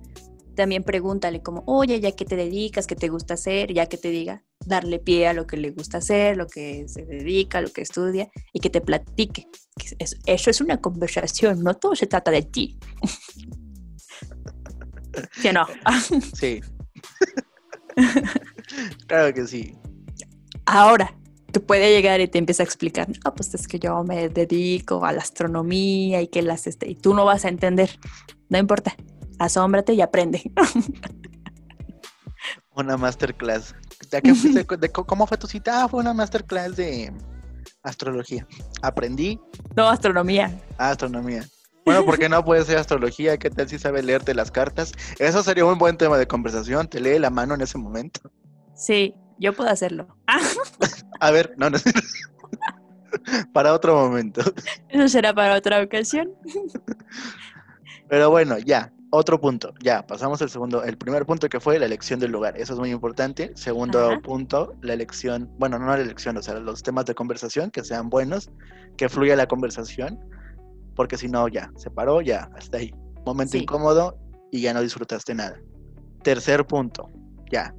también 0.56 0.84
pregúntale 0.84 1.42
como, 1.42 1.64
oye, 1.68 2.00
ya 2.00 2.14
que 2.14 2.26
te 2.26 2.36
dedicas, 2.36 2.88
qué 2.88 2.96
te 2.96 3.10
gusta 3.10 3.36
hacer, 3.36 3.74
ya 3.74 3.88
que 3.88 3.98
te 3.98 4.10
diga, 4.10 4.44
darle 4.66 5.00
pie 5.00 5.28
a 5.28 5.34
lo 5.34 5.46
que 5.46 5.58
le 5.58 5.72
gusta 5.72 6.00
hacer, 6.00 6.38
lo 6.38 6.48
que 6.48 6.88
se 6.88 7.06
dedica, 7.06 7.62
lo 7.62 7.72
que 7.72 7.82
estudia, 7.82 8.30
y 8.54 8.60
que 8.60 8.70
te 8.70 8.82
platique. 8.82 9.48
Eso, 10.00 10.50
es 10.50 10.62
una 10.62 10.78
conversación, 10.78 11.64
no 11.64 11.76
todo 11.76 11.96
se 11.96 12.08
trata 12.08 12.32
de 12.32 12.44
ti. 12.44 12.80
¿Sí 15.34 15.50
no? 15.54 15.66
sí. 16.34 16.62
claro 19.08 19.34
que 19.34 19.48
sí. 19.48 19.78
Ahora, 20.66 21.18
puede 21.60 21.92
llegar 21.92 22.22
y 22.22 22.28
te 22.28 22.38
empieza 22.38 22.64
a 22.64 22.66
explicar, 22.66 23.08
no, 23.24 23.34
pues 23.34 23.54
es 23.54 23.68
que 23.68 23.80
yo 23.80 24.04
me 24.04 24.30
dedico 24.30 25.06
a 25.06 25.12
la 25.12 25.22
astronomía 25.22 26.22
y 26.22 26.28
que 26.28 26.42
las, 26.42 26.68
este, 26.68 26.90
y 26.90 26.96
tú 26.96 27.14
no 27.14 27.26
vas 27.26 27.46
a 27.46 27.50
entender, 27.50 27.90
no 28.50 28.58
importa, 28.58 28.96
asómbrate 29.40 29.94
y 29.94 30.02
aprende. 30.02 30.52
Una 32.76 32.98
masterclass. 32.98 33.74
Que 34.10 34.22
¿Cómo 34.92 35.28
fue 35.28 35.38
tu 35.38 35.48
cita? 35.48 35.84
Ah, 35.84 35.88
fue 35.88 36.02
una 36.02 36.14
masterclass 36.14 36.76
de 36.76 37.14
astrología. 37.84 38.46
Aprendí. 38.82 39.40
No, 39.76 39.88
astronomía. 39.88 40.62
Ah, 40.78 40.92
astronomía. 40.92 41.46
Bueno, 41.86 42.04
¿por 42.04 42.18
qué 42.18 42.28
no 42.28 42.44
puede 42.44 42.66
ser 42.66 42.78
astrología? 42.78 43.38
¿Qué 43.38 43.50
tal 43.50 43.70
si 43.70 43.78
sabe 43.78 44.02
leerte 44.02 44.34
las 44.34 44.52
cartas? 44.52 44.92
Eso 45.20 45.44
sería 45.44 45.66
un 45.66 45.78
buen 45.78 45.98
tema 45.98 46.18
de 46.18 46.28
conversación. 46.28 46.88
Te 46.88 47.00
lee 47.00 47.20
la 47.20 47.30
mano 47.30 47.54
en 47.54 47.62
ese 47.62 47.78
momento. 47.78 48.20
Sí, 48.76 49.14
yo 49.40 49.54
puedo 49.54 49.70
hacerlo. 49.70 50.08
A 51.20 51.32
ver, 51.32 51.54
no, 51.58 51.70
no. 51.70 51.78
para 53.54 53.74
otro 53.74 53.96
momento. 53.96 54.42
Eso 54.90 55.08
será 55.08 55.34
para 55.34 55.56
otra 55.56 55.82
ocasión. 55.82 56.32
Pero 58.08 58.30
bueno, 58.30 58.58
ya, 58.60 58.92
otro 59.10 59.40
punto. 59.40 59.74
Ya, 59.82 60.06
pasamos 60.06 60.42
al 60.42 60.50
segundo. 60.50 60.84
El 60.84 60.98
primer 60.98 61.26
punto 61.26 61.50
que 61.50 61.60
fue 61.60 61.80
la 61.80 61.86
elección 61.86 62.20
del 62.20 62.32
lugar. 62.32 62.58
Eso 62.58 62.74
es 62.74 62.80
muy 62.80 62.92
importante. 62.92 63.52
Segundo 63.56 64.22
punto, 64.22 64.74
la 64.82 64.94
elección, 64.94 65.50
bueno, 65.58 65.80
no 65.80 65.88
la 65.88 66.02
elección, 66.02 66.38
o 66.38 66.42
sea, 66.42 66.60
los 66.60 66.84
temas 66.84 67.06
de 67.06 67.16
conversación 67.16 67.72
que 67.72 67.84
sean 67.84 68.10
buenos, 68.10 68.52
que 68.98 69.10
fluya 69.10 69.36
la 69.36 69.48
conversación, 69.48 70.20
porque 70.96 71.18
si 71.18 71.28
no, 71.28 71.48
ya, 71.48 71.72
se 71.76 71.90
paró, 71.90 72.22
ya, 72.22 72.50
hasta 72.56 72.78
ahí. 72.78 72.94
Momento 73.26 73.58
incómodo 73.58 74.18
y 74.52 74.62
ya 74.62 74.74
no 74.74 74.82
disfrutaste 74.82 75.34
nada. 75.34 75.60
Tercer 76.24 76.66
punto, 76.66 77.10
ya, 77.52 77.74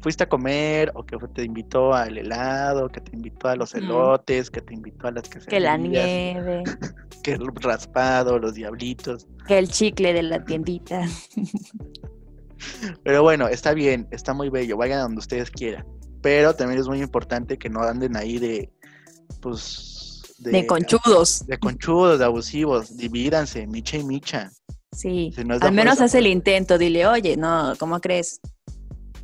fuiste 0.00 0.24
a 0.24 0.28
comer 0.28 0.92
o 0.94 1.04
que 1.04 1.16
te 1.34 1.44
invitó 1.44 1.92
al 1.92 2.16
helado, 2.18 2.88
que 2.88 3.00
te 3.00 3.14
invitó 3.14 3.48
a 3.48 3.56
los 3.56 3.74
elotes, 3.74 4.50
que 4.50 4.60
te 4.60 4.74
invitó 4.74 5.08
a 5.08 5.12
las 5.12 5.28
que 5.28 5.40
Que 5.40 5.60
la 5.60 5.76
nieve. 5.76 6.62
que 7.22 7.32
el 7.32 7.46
raspado, 7.54 8.38
los 8.38 8.54
diablitos. 8.54 9.26
Que 9.46 9.58
el 9.58 9.68
chicle 9.68 10.12
de 10.12 10.22
la 10.22 10.44
tiendita. 10.44 11.02
Pero 13.04 13.22
bueno, 13.22 13.48
está 13.48 13.72
bien, 13.72 14.08
está 14.10 14.34
muy 14.34 14.48
bello, 14.48 14.76
vayan 14.76 14.98
a 14.98 15.02
donde 15.02 15.18
ustedes 15.20 15.50
quieran. 15.50 15.86
Pero 16.22 16.54
también 16.54 16.80
es 16.80 16.88
muy 16.88 17.00
importante 17.00 17.56
que 17.58 17.68
no 17.68 17.82
anden 17.82 18.16
ahí 18.16 18.38
de, 18.38 18.72
pues... 19.40 20.22
De, 20.38 20.66
conchudos. 20.66 21.46
De 21.46 21.58
conchudos, 21.58 22.18
de 22.18 22.24
abusivos. 22.24 22.96
Divídanse, 22.96 23.66
micha 23.66 23.96
y 23.96 24.04
micha. 24.04 24.50
Sí, 24.92 25.32
al 25.36 25.72
menos 25.72 26.00
haz 26.00 26.14
el 26.14 26.26
intento, 26.26 26.78
dile, 26.78 27.06
oye, 27.06 27.36
no, 27.36 27.74
¿cómo 27.78 28.00
crees? 28.00 28.40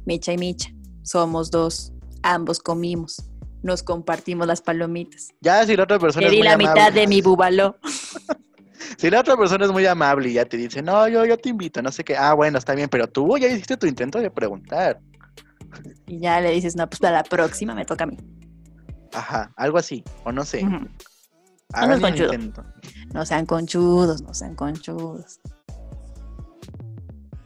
Micha 0.05 0.33
y 0.33 0.39
Micha. 0.39 0.71
Somos 1.03 1.51
dos. 1.51 1.93
Ambos 2.23 2.61
comimos. 2.61 3.31
Nos 3.63 3.83
compartimos 3.83 4.47
las 4.47 4.61
palomitas. 4.61 5.29
Ya, 5.41 5.65
si 5.65 5.77
la 5.77 5.85
otra 5.85 5.99
persona 5.99 6.27
es 6.27 6.33
muy 6.33 6.43
la 6.43 6.57
mitad 6.57 6.93
de 6.93 7.07
mi 7.07 7.23
búbalo. 7.23 7.79
si 8.99 9.11
la 9.11 9.21
otra 9.21 9.37
persona 9.37 9.65
es 9.65 9.73
muy 9.73 9.87
amable 9.87 10.29
y 10.31 10.35
ya 10.35 10.45
te 10.45 10.57
dice, 10.57 10.83
no, 10.83 11.09
yo, 11.09 11.25
yo 11.25 11.39
te 11.39 11.49
invito, 11.49 11.81
no 11.81 11.91
sé 11.91 12.05
qué. 12.05 12.17
Ah, 12.17 12.35
bueno, 12.35 12.59
está 12.59 12.75
bien, 12.75 12.89
pero 12.89 13.07
tú 13.07 13.39
ya 13.39 13.49
hiciste 13.49 13.77
tu 13.77 13.87
intento 13.87 14.19
de 14.19 14.31
preguntar. 14.31 15.01
Y 16.07 16.21
ya 16.21 16.41
le 16.41 16.53
dices, 16.53 16.77
no, 16.77 16.89
pues 16.89 17.01
para 17.01 17.17
la 17.17 17.25
próxima 17.25 17.75
me 17.75 17.85
toca 17.85 18.05
a 18.05 18.07
mí. 18.07 18.17
Ajá, 19.13 19.53
algo 19.57 19.79
así, 19.79 20.05
o 20.23 20.31
no 20.31 20.45
sé. 20.45 20.63
no, 20.63 20.89
no 23.13 23.27
sean 23.27 23.45
conchudos, 23.45 24.23
no 24.23 24.35
sean 24.35 24.55
conchudos. 24.55 25.41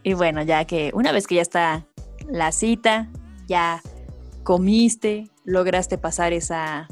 Y 0.03 0.13
bueno, 0.13 0.43
ya 0.43 0.67
que 0.67 0.91
una 0.93 1.13
vez 1.13 1.27
que 1.27 1.37
ya 1.37 1.43
está 1.43 1.88
la 2.29 2.53
cita, 2.53 3.11
ya 3.47 3.83
comiste, 4.45 5.31
lograste 5.45 5.99
pasar 5.99 6.33
esa, 6.33 6.89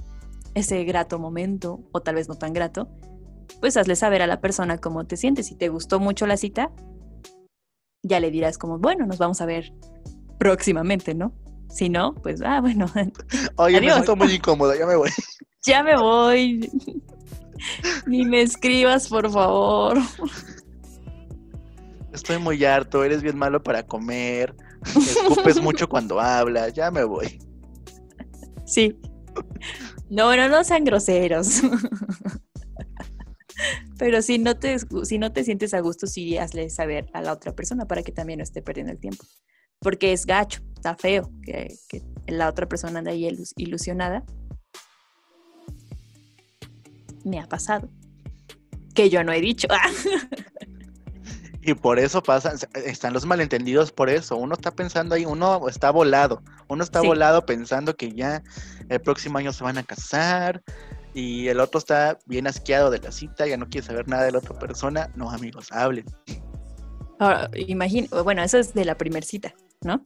ese 0.55 0.85
grato 0.85 1.18
momento, 1.18 1.81
o 1.92 2.01
tal 2.01 2.16
vez 2.16 2.29
no 2.29 2.35
tan 2.35 2.53
grato, 2.53 2.88
pues 3.61 3.77
hazle 3.77 3.96
saber 3.96 4.22
a 4.22 4.27
la 4.27 4.40
persona 4.40 4.79
cómo 4.79 5.07
te 5.07 5.16
sientes. 5.16 5.46
Si 5.46 5.55
te 5.55 5.68
gustó 5.68 6.01
mucho 6.01 6.27
la 6.27 6.37
cita, 6.37 6.70
ya 8.03 8.20
le 8.20 8.31
dirás 8.31 8.59
como, 8.59 8.79
bueno, 8.79 9.07
nos 9.07 9.18
vamos 9.18 9.40
a 9.40 9.46
ver 9.46 9.72
próximamente, 10.38 11.14
¿no? 11.14 11.33
Si 11.68 11.88
no, 11.88 12.14
pues, 12.14 12.40
ah, 12.42 12.61
bueno. 12.61 12.87
Oye, 13.57 13.81
me 13.81 13.92
siento 13.92 14.16
muy 14.16 14.35
incómodo, 14.35 14.75
ya 14.75 14.87
me 14.87 14.96
voy. 14.96 15.11
Ya 15.66 15.83
me 15.83 15.96
voy. 15.96 16.70
Ni 18.07 18.25
me 18.25 18.42
escribas, 18.42 19.09
por 19.09 19.29
favor. 19.29 19.99
Estoy 22.12 22.38
muy 22.38 22.64
harto, 22.64 23.03
eres 23.03 23.20
bien 23.20 23.37
malo 23.37 23.61
para 23.61 23.83
comer. 23.85 24.55
Escupes 24.94 25.61
mucho 25.61 25.88
cuando 25.88 26.20
hablas, 26.20 26.72
ya 26.72 26.90
me 26.90 27.05
voy. 27.05 27.38
Sí, 28.64 28.96
No, 30.09 30.35
no, 30.37 30.49
no 30.49 30.64
sean 30.64 30.85
groseros. 30.85 31.62
Pero 33.99 34.20
si 34.22 34.38
no 34.38 34.57
te, 34.59 34.77
si 35.05 35.18
no 35.18 35.33
te 35.33 35.42
sientes 35.44 35.72
a 35.75 35.81
gusto, 35.81 36.07
sí 36.07 36.37
hazle 36.37 36.68
saber 36.70 37.09
a 37.14 37.22
la 37.22 37.33
otra 37.33 37.55
persona 37.55 37.87
para 37.87 38.03
que 38.03 38.12
también 38.12 38.38
no 38.38 38.42
esté 38.42 38.61
perdiendo 38.62 38.92
el 38.92 38.99
tiempo. 38.99 39.25
Porque 39.81 40.12
es 40.12 40.27
gacho, 40.27 40.61
está 40.75 40.94
feo 40.96 41.31
que, 41.42 41.75
que 41.88 42.03
la 42.27 42.49
otra 42.49 42.66
persona 42.68 42.99
anda 42.99 43.11
ahí 43.12 43.25
ilus- 43.25 43.53
ilusionada. 43.57 44.25
Me 47.25 47.40
ha 47.40 47.46
pasado. 47.49 47.88
Que 48.94 49.09
yo 49.11 49.25
no 49.25 49.33
he 49.33 49.40
dicho. 49.40 49.68
Y 51.66 51.74
por 51.74 51.98
eso 51.98 52.22
pasan, 52.22 52.57
están 52.74 53.12
los 53.12 53.26
malentendidos 53.26 53.90
por 53.90 54.09
eso. 54.09 54.37
Uno 54.37 54.55
está 54.55 54.70
pensando 54.70 55.16
ahí, 55.16 55.26
uno 55.26 55.68
está 55.68 55.90
volado. 55.90 56.40
Uno 56.68 56.85
está 56.85 57.00
Sí. 57.00 57.09
volado 57.09 57.44
pensando 57.44 57.96
que 57.96 58.12
ya 58.12 58.40
el 58.88 59.00
próximo 59.00 59.38
año 59.38 59.52
se 59.52 59.64
van 59.64 59.76
a 59.76 59.83
casar. 59.83 60.62
Y 61.12 61.48
el 61.48 61.59
otro 61.59 61.79
está 61.79 62.18
bien 62.26 62.46
asqueado 62.46 62.90
de 62.90 63.00
la 63.00 63.11
cita, 63.11 63.48
ya 63.48 63.57
no 63.57 63.68
quiere 63.68 63.85
saber 63.85 64.07
nada 64.07 64.22
de 64.24 64.31
la 64.31 64.38
otra 64.38 64.57
persona. 64.61 65.11
No, 65.16 65.29
amigos, 65.31 65.72
hablen. 65.72 66.05
Ahora, 67.18 67.50
imagín- 67.55 68.09
bueno, 68.22 68.42
eso 68.44 68.59
es 68.59 68.72
de 68.72 68.85
la 68.85 68.96
primer 68.96 69.24
cita, 69.24 69.52
¿no? 69.83 70.00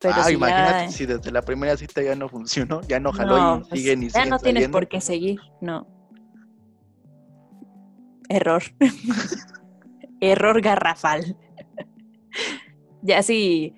Pero 0.00 0.14
ah, 0.18 0.24
si 0.24 0.34
imagínate 0.34 0.84
ya, 0.86 0.90
si 0.92 1.06
desde 1.06 1.32
la 1.32 1.40
primera 1.42 1.76
cita 1.78 2.02
ya 2.02 2.14
no 2.14 2.28
funcionó, 2.28 2.82
ya 2.82 3.00
no 3.00 3.10
jaló 3.12 3.38
no, 3.38 3.56
y 3.56 3.60
pues, 3.60 3.80
siguen 3.80 4.02
y 4.02 4.06
ya 4.08 4.12
siguen 4.12 4.28
no 4.30 4.38
tienes 4.38 4.60
saliendo. 4.64 4.78
por 4.78 4.88
qué 4.88 5.00
seguir, 5.00 5.40
no. 5.62 5.86
Error. 8.28 8.62
Error 10.20 10.60
garrafal. 10.60 11.36
ya 13.02 13.22
si, 13.22 13.74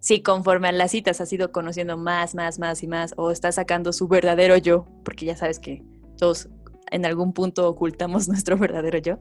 si 0.00 0.22
conforme 0.22 0.68
a 0.68 0.72
las 0.72 0.90
citas 0.90 1.20
has 1.20 1.32
ido 1.32 1.52
conociendo 1.52 1.96
más, 1.96 2.34
más, 2.34 2.58
más 2.58 2.82
y 2.82 2.88
más, 2.88 3.14
o 3.16 3.30
estás 3.30 3.56
sacando 3.56 3.92
su 3.92 4.08
verdadero 4.08 4.56
yo, 4.56 4.86
porque 5.04 5.26
ya 5.26 5.36
sabes 5.36 5.58
que 5.58 5.82
todos 6.16 6.48
en 6.90 7.06
algún 7.06 7.32
punto 7.32 7.68
ocultamos 7.68 8.28
nuestro 8.28 8.56
verdadero 8.56 8.98
yo. 8.98 9.18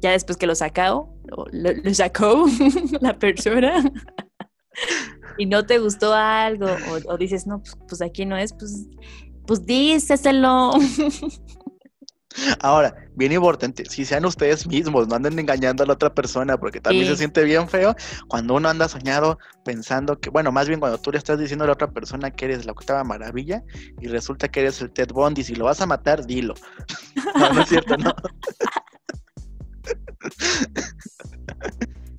Ya 0.00 0.10
después 0.10 0.36
que 0.36 0.46
lo 0.46 0.54
sacó, 0.54 1.16
lo 1.52 1.94
sacó 1.94 2.46
la 3.00 3.18
persona, 3.18 3.82
y 5.38 5.46
no 5.46 5.64
te 5.66 5.78
gustó 5.78 6.12
algo, 6.14 6.66
o, 6.66 7.12
o 7.12 7.16
dices, 7.16 7.46
no, 7.46 7.60
pues, 7.60 7.78
pues 7.88 8.02
aquí 8.02 8.26
no 8.26 8.36
es, 8.36 8.52
pues, 8.52 8.88
pues 9.46 9.64
díceselo. 9.64 10.72
Ahora, 12.60 12.94
bien 13.14 13.32
importante, 13.32 13.84
si 13.86 14.04
sean 14.04 14.24
ustedes 14.26 14.66
mismos, 14.66 15.08
no 15.08 15.14
anden 15.16 15.38
engañando 15.38 15.82
a 15.82 15.86
la 15.86 15.94
otra 15.94 16.12
persona, 16.14 16.58
porque 16.58 16.80
también 16.80 17.04
Sí. 17.06 17.12
se 17.12 17.16
siente 17.18 17.42
bien 17.44 17.68
feo 17.68 17.94
cuando 18.28 18.54
uno 18.54 18.68
anda 18.68 18.88
soñado 18.88 19.38
pensando 19.64 20.18
que, 20.20 20.28
bueno, 20.30 20.52
más 20.52 20.68
bien 20.68 20.80
cuando 20.80 20.98
tú 20.98 21.12
le 21.12 21.18
estás 21.18 21.38
diciendo 21.38 21.64
a 21.64 21.68
la 21.68 21.72
otra 21.74 21.90
persona 21.90 22.30
que 22.30 22.44
eres 22.46 22.66
la 22.66 22.72
octava 22.72 23.04
maravilla 23.04 23.62
y 24.00 24.08
resulta 24.08 24.48
que 24.48 24.60
eres 24.60 24.80
el 24.82 24.90
Ted 24.90 25.08
Bundy, 25.12 25.44
si 25.44 25.54
lo 25.54 25.64
vas 25.66 25.80
a 25.80 25.86
matar, 25.86 26.26
dilo. 26.26 26.54
No, 27.36 27.52
no 27.52 27.62
es 27.62 27.68
cierto, 27.68 27.96
no. 27.96 28.14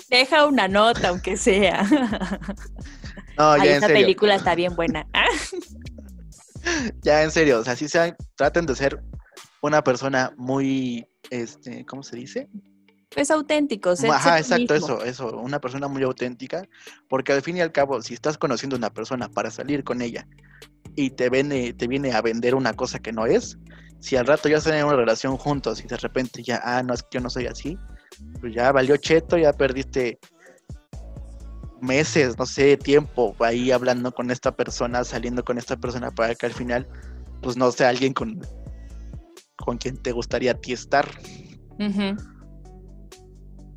Deja 0.10 0.46
una 0.46 0.68
nota, 0.68 1.10
aunque 1.10 1.38
sea. 1.38 1.84
No, 3.38 3.52
Ay, 3.52 3.62
ya 3.62 3.66
en 3.72 3.78
esa 3.78 3.88
serio, 3.88 4.02
película 4.04 4.36
está 4.36 4.56
bien 4.56 4.76
buena. 4.76 5.06
Ya 7.02 7.24
en 7.24 7.32
serio, 7.32 7.60
o 7.60 7.64
sea, 7.64 7.78
si 7.78 7.88
sean, 7.88 8.14
traten 8.36 8.66
de 8.66 8.76
ser 8.76 9.02
una 9.62 9.84
persona 9.84 10.34
muy, 10.38 11.08
este, 11.30 11.86
¿cómo 11.86 12.04
se 12.04 12.16
dice? 12.16 12.50
Es 13.16 13.32
auténtico. 13.32 13.96
sé 13.96 14.10
Ajá, 14.10 14.38
exacto, 14.38 14.74
mismo. 14.74 15.02
eso, 15.02 15.04
eso, 15.04 15.38
una 15.38 15.60
persona 15.60 15.88
muy 15.88 16.04
auténtica, 16.04 16.68
porque 17.10 17.32
al 17.32 17.42
fin 17.42 17.58
y 17.58 17.62
al 17.62 17.72
cabo, 17.72 18.02
si 18.02 18.14
estás 18.14 18.38
conociendo 18.38 18.76
a 18.76 18.80
una 18.80 18.94
persona 18.94 19.30
para 19.30 19.50
salir 19.50 19.84
con 19.84 20.02
ella 20.02 20.28
y 20.96 21.12
te 21.12 21.30
viene, 21.30 21.74
te 21.74 21.88
viene 21.88 22.12
a 22.14 22.22
vender 22.22 22.54
una 22.56 22.74
cosa 22.74 23.00
que 23.00 23.14
no 23.14 23.26
es, 23.26 23.58
si 24.00 24.16
al 24.16 24.28
rato 24.28 24.50
ya 24.50 24.58
están 24.58 24.76
en 24.76 24.86
una 24.86 24.96
relación 24.96 25.38
juntos 25.38 25.84
y 25.84 25.88
de 25.88 25.98
repente 25.98 26.44
ya, 26.44 26.62
ah, 26.64 26.84
no, 26.84 26.94
es 26.94 27.02
que 27.02 27.10
yo 27.14 27.22
no 27.22 27.30
soy 27.30 27.48
así, 27.48 27.78
pues 28.40 28.54
ya 28.54 28.72
valió 28.72 28.98
cheto, 28.98 29.38
ya 29.38 29.54
perdiste 29.54 30.20
meses, 31.82 32.38
no 32.38 32.46
sé, 32.46 32.78
tiempo 32.78 33.36
ahí 33.40 33.72
hablando 33.72 34.12
con 34.12 34.32
esta 34.32 34.56
persona, 34.56 35.04
saliendo 35.04 35.44
con 35.44 35.58
esta 35.58 35.78
persona 35.78 36.12
para 36.12 36.36
que 36.36 36.46
al 36.46 36.54
final, 36.54 36.88
pues 37.42 37.58
no 37.58 37.72
sea 37.72 37.90
alguien 37.90 38.14
con, 38.14 38.42
con 39.58 39.78
quien 39.78 39.98
te 39.98 40.12
gustaría 40.12 40.52
a 40.52 40.54
ti 40.56 40.74
estar. 40.74 41.08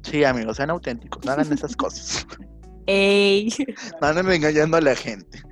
Sí, 0.03 0.25
amigos, 0.25 0.57
sean 0.57 0.71
auténticos, 0.71 1.25
no 1.25 1.33
hagan 1.33 1.53
esas 1.53 1.77
cosas. 1.77 2.27
Ey, 2.87 3.49
No 4.01 4.09
anden 4.09 4.31
engañando 4.31 4.77
a 4.77 4.81
la 4.81 4.95
gente. 4.95 5.43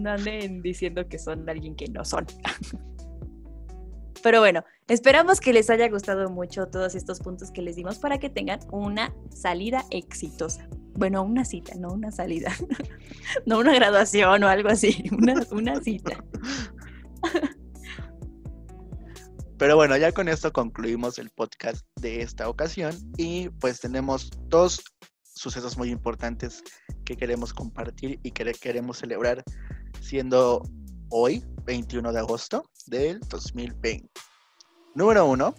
no 0.00 0.10
anden 0.10 0.62
diciendo 0.62 1.08
que 1.08 1.18
son 1.18 1.48
alguien 1.48 1.74
que 1.74 1.86
no 1.88 2.04
son. 2.04 2.26
Pero 4.22 4.40
bueno, 4.40 4.64
esperamos 4.88 5.40
que 5.40 5.52
les 5.52 5.70
haya 5.70 5.88
gustado 5.88 6.28
mucho 6.30 6.66
todos 6.66 6.94
estos 6.94 7.20
puntos 7.20 7.50
que 7.52 7.62
les 7.62 7.76
dimos 7.76 7.98
para 7.98 8.18
que 8.18 8.28
tengan 8.28 8.58
una 8.72 9.14
salida 9.30 9.84
exitosa. 9.90 10.68
Bueno, 10.94 11.22
una 11.22 11.44
cita, 11.44 11.74
no 11.76 11.92
una 11.92 12.10
salida. 12.10 12.52
No 13.44 13.58
una 13.58 13.74
graduación 13.74 14.44
o 14.44 14.48
algo 14.48 14.68
así, 14.68 15.04
una, 15.12 15.34
una 15.50 15.80
cita. 15.82 16.24
Pero 19.58 19.76
bueno, 19.76 19.96
ya 19.96 20.12
con 20.12 20.28
esto 20.28 20.52
concluimos 20.52 21.18
el 21.18 21.30
podcast 21.30 21.86
de 21.98 22.20
esta 22.20 22.46
ocasión 22.48 22.94
y 23.16 23.48
pues 23.48 23.80
tenemos 23.80 24.30
dos 24.48 24.82
sucesos 25.22 25.78
muy 25.78 25.90
importantes 25.90 26.62
que 27.06 27.16
queremos 27.16 27.54
compartir 27.54 28.20
y 28.22 28.32
que 28.32 28.52
queremos 28.52 28.98
celebrar 28.98 29.42
siendo 30.00 30.62
hoy, 31.08 31.42
21 31.64 32.12
de 32.12 32.18
agosto 32.18 32.68
del 32.86 33.18
2020. 33.20 34.06
Número 34.94 35.24
uno, 35.24 35.54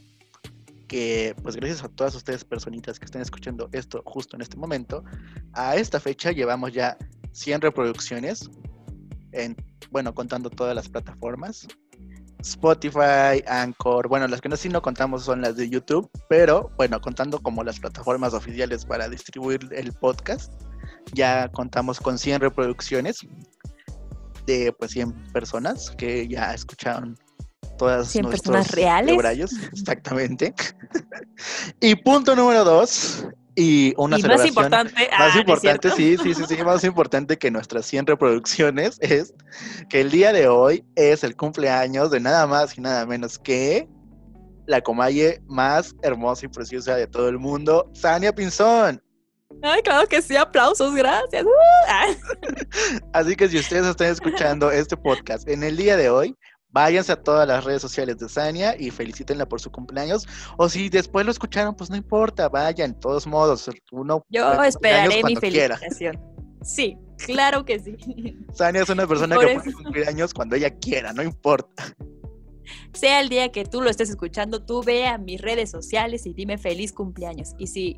que 0.87 1.35
pues 1.41 1.55
gracias 1.55 1.83
a 1.83 1.89
todas 1.89 2.13
ustedes 2.13 2.43
personitas 2.43 2.99
que 2.99 3.05
están 3.05 3.23
escuchando 3.23 3.67
esto 3.71 4.03
justo 4.05 4.35
en 4.35 4.43
este 4.43 4.57
momento, 4.57 5.03
a 5.53 5.75
esta 5.75 5.99
fecha 5.99 6.31
llevamos 6.31 6.71
ya 6.71 6.97
100 7.31 7.61
reproducciones, 7.61 8.47
en, 9.31 9.55
bueno, 9.89 10.13
contando 10.13 10.51
todas 10.51 10.75
las 10.75 10.87
plataformas. 10.87 11.67
Spotify, 12.39 13.43
Anchor, 13.47 14.07
bueno, 14.07 14.27
las 14.27 14.41
que 14.41 14.49
no 14.49 14.55
sí 14.55 14.69
no 14.69 14.81
contamos 14.81 15.23
son 15.23 15.41
las 15.41 15.55
de 15.55 15.69
YouTube, 15.69 16.09
pero 16.29 16.71
bueno, 16.77 17.01
contando 17.01 17.39
como 17.39 17.63
las 17.63 17.79
plataformas 17.79 18.33
oficiales 18.33 18.85
para 18.85 19.09
distribuir 19.09 19.59
el 19.71 19.91
podcast, 19.93 20.53
ya 21.13 21.49
contamos 21.49 21.99
con 21.99 22.17
100 22.17 22.41
reproducciones 22.41 23.25
de 24.45 24.73
pues 24.77 24.91
100 24.91 25.31
personas 25.33 25.91
que 25.91 26.27
ya 26.27 26.53
escucharon 26.53 27.17
todas 27.77 28.07
100 28.09 28.23
nuestros 28.23 28.55
personas 28.55 28.71
reales. 28.71 29.15
exactamente. 29.71 30.53
y 31.79 31.95
punto 31.95 32.35
número 32.35 32.63
dos, 32.63 33.27
y 33.59 33.95
una 33.97 34.19
y 34.19 34.21
más 34.21 34.45
importante, 34.45 34.93
más 34.93 35.09
ah, 35.11 35.17
¿no 35.17 35.27
es 35.29 35.35
importante, 35.37 35.89
sí, 35.89 36.15
sí, 36.21 36.35
sí, 36.35 36.43
sí, 36.47 36.63
más 36.63 36.83
importante 36.83 37.39
que 37.39 37.49
nuestras 37.49 37.87
100 37.87 38.05
reproducciones 38.05 38.99
es 39.01 39.33
que 39.89 40.01
el 40.01 40.11
día 40.11 40.31
de 40.31 40.47
hoy 40.47 40.85
es 40.95 41.23
el 41.23 41.35
cumpleaños 41.35 42.11
de 42.11 42.19
nada 42.19 42.45
más 42.45 42.77
y 42.77 42.81
nada 42.81 43.03
menos 43.07 43.39
que 43.39 43.89
la 44.67 44.81
comalle 44.81 45.41
más 45.47 45.95
hermosa 46.03 46.45
y 46.45 46.49
preciosa 46.49 46.95
de 46.95 47.07
todo 47.07 47.29
el 47.29 47.39
mundo, 47.39 47.89
Sania 47.95 48.31
Pinzón. 48.31 49.01
Ay, 49.63 49.81
claro 49.81 50.07
que 50.07 50.21
sí, 50.21 50.35
aplausos, 50.35 50.93
gracias. 50.93 51.43
Uh, 51.43 51.49
ah. 51.87 52.05
Así 53.13 53.35
que 53.35 53.49
si 53.49 53.57
ustedes 53.57 53.87
están 53.87 54.11
escuchando 54.11 54.69
este 54.69 54.95
podcast 54.95 55.49
en 55.49 55.63
el 55.63 55.77
día 55.77 55.97
de 55.97 56.11
hoy, 56.11 56.35
váyanse 56.69 57.11
a 57.11 57.21
todas 57.21 57.47
las 57.47 57.63
redes 57.63 57.81
sociales 57.81 58.17
de 58.17 58.29
Sania 58.29 58.75
y 58.79 58.91
felicítenla 58.91 59.47
por 59.47 59.59
su 59.61 59.71
cumpleaños. 59.71 60.27
O 60.57 60.69
si 60.69 60.89
después 60.89 61.25
lo 61.25 61.31
escucharon, 61.31 61.75
pues 61.75 61.89
no 61.89 61.95
importa, 61.95 62.49
vayan, 62.49 62.93
de 62.93 62.99
todos 62.99 63.25
modos, 63.27 63.69
uno 63.91 64.25
Yo 64.29 64.63
esperaré 64.63 65.23
mi 65.23 65.35
quiera. 65.35 65.77
felicitación. 65.77 66.19
Sí, 66.63 66.97
claro 67.25 67.63
que 67.65 67.79
sí. 67.79 67.95
Sania 68.53 68.81
es 68.83 68.89
una 68.89 69.07
persona 69.07 69.35
Por 69.35 69.45
que 69.45 69.51
eso. 69.53 69.61
puede 69.63 69.73
cumplir 69.75 70.07
años 70.07 70.33
cuando 70.33 70.55
ella 70.55 70.69
quiera, 70.71 71.13
no 71.13 71.23
importa. 71.23 71.83
Sea 72.93 73.21
el 73.21 73.29
día 73.29 73.49
que 73.51 73.63
tú 73.63 73.81
lo 73.81 73.89
estés 73.89 74.09
escuchando, 74.09 74.65
tú 74.65 74.83
ve 74.83 75.07
a 75.07 75.17
mis 75.17 75.39
redes 75.39 75.71
sociales 75.71 76.25
y 76.25 76.33
dime 76.33 76.57
feliz 76.57 76.91
cumpleaños. 76.91 77.53
Y 77.57 77.67
si, 77.67 77.97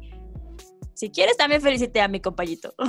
si 0.93 1.09
quieres, 1.09 1.37
también 1.37 1.61
felicite 1.61 2.01
a 2.01 2.07
mi 2.07 2.19
compañito. 2.19 2.73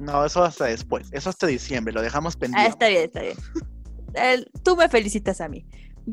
No, 0.00 0.24
eso 0.24 0.42
hasta 0.42 0.64
después, 0.64 1.08
eso 1.12 1.30
hasta 1.30 1.46
diciembre, 1.46 1.92
lo 1.94 2.02
dejamos 2.02 2.34
Ah, 2.34 2.38
pendiente. 2.40 2.70
está 2.70 2.88
bien, 2.88 3.02
está 3.04 3.20
bien. 3.20 3.36
Tú 4.62 4.76
me 4.76 4.88
felicitas 4.88 5.40
a 5.40 5.48
mí. 5.48 5.66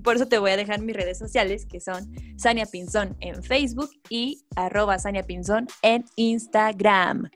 Por 0.04 0.16
eso 0.16 0.28
te 0.28 0.38
voy 0.38 0.52
a 0.52 0.58
dejar 0.58 0.82
mis 0.82 0.96
redes 0.96 1.18
sociales, 1.18 1.66
que 1.66 1.80
son 1.80 2.14
Sania 2.38 2.66
Pinzón 2.66 3.18
en 3.22 3.42
Facebook 3.44 3.90
y 4.10 4.44
arroba 4.56 5.00
Sania 5.00 5.24
Pinzón 5.24 5.68
en 5.82 6.06
Instagram. 6.16 7.30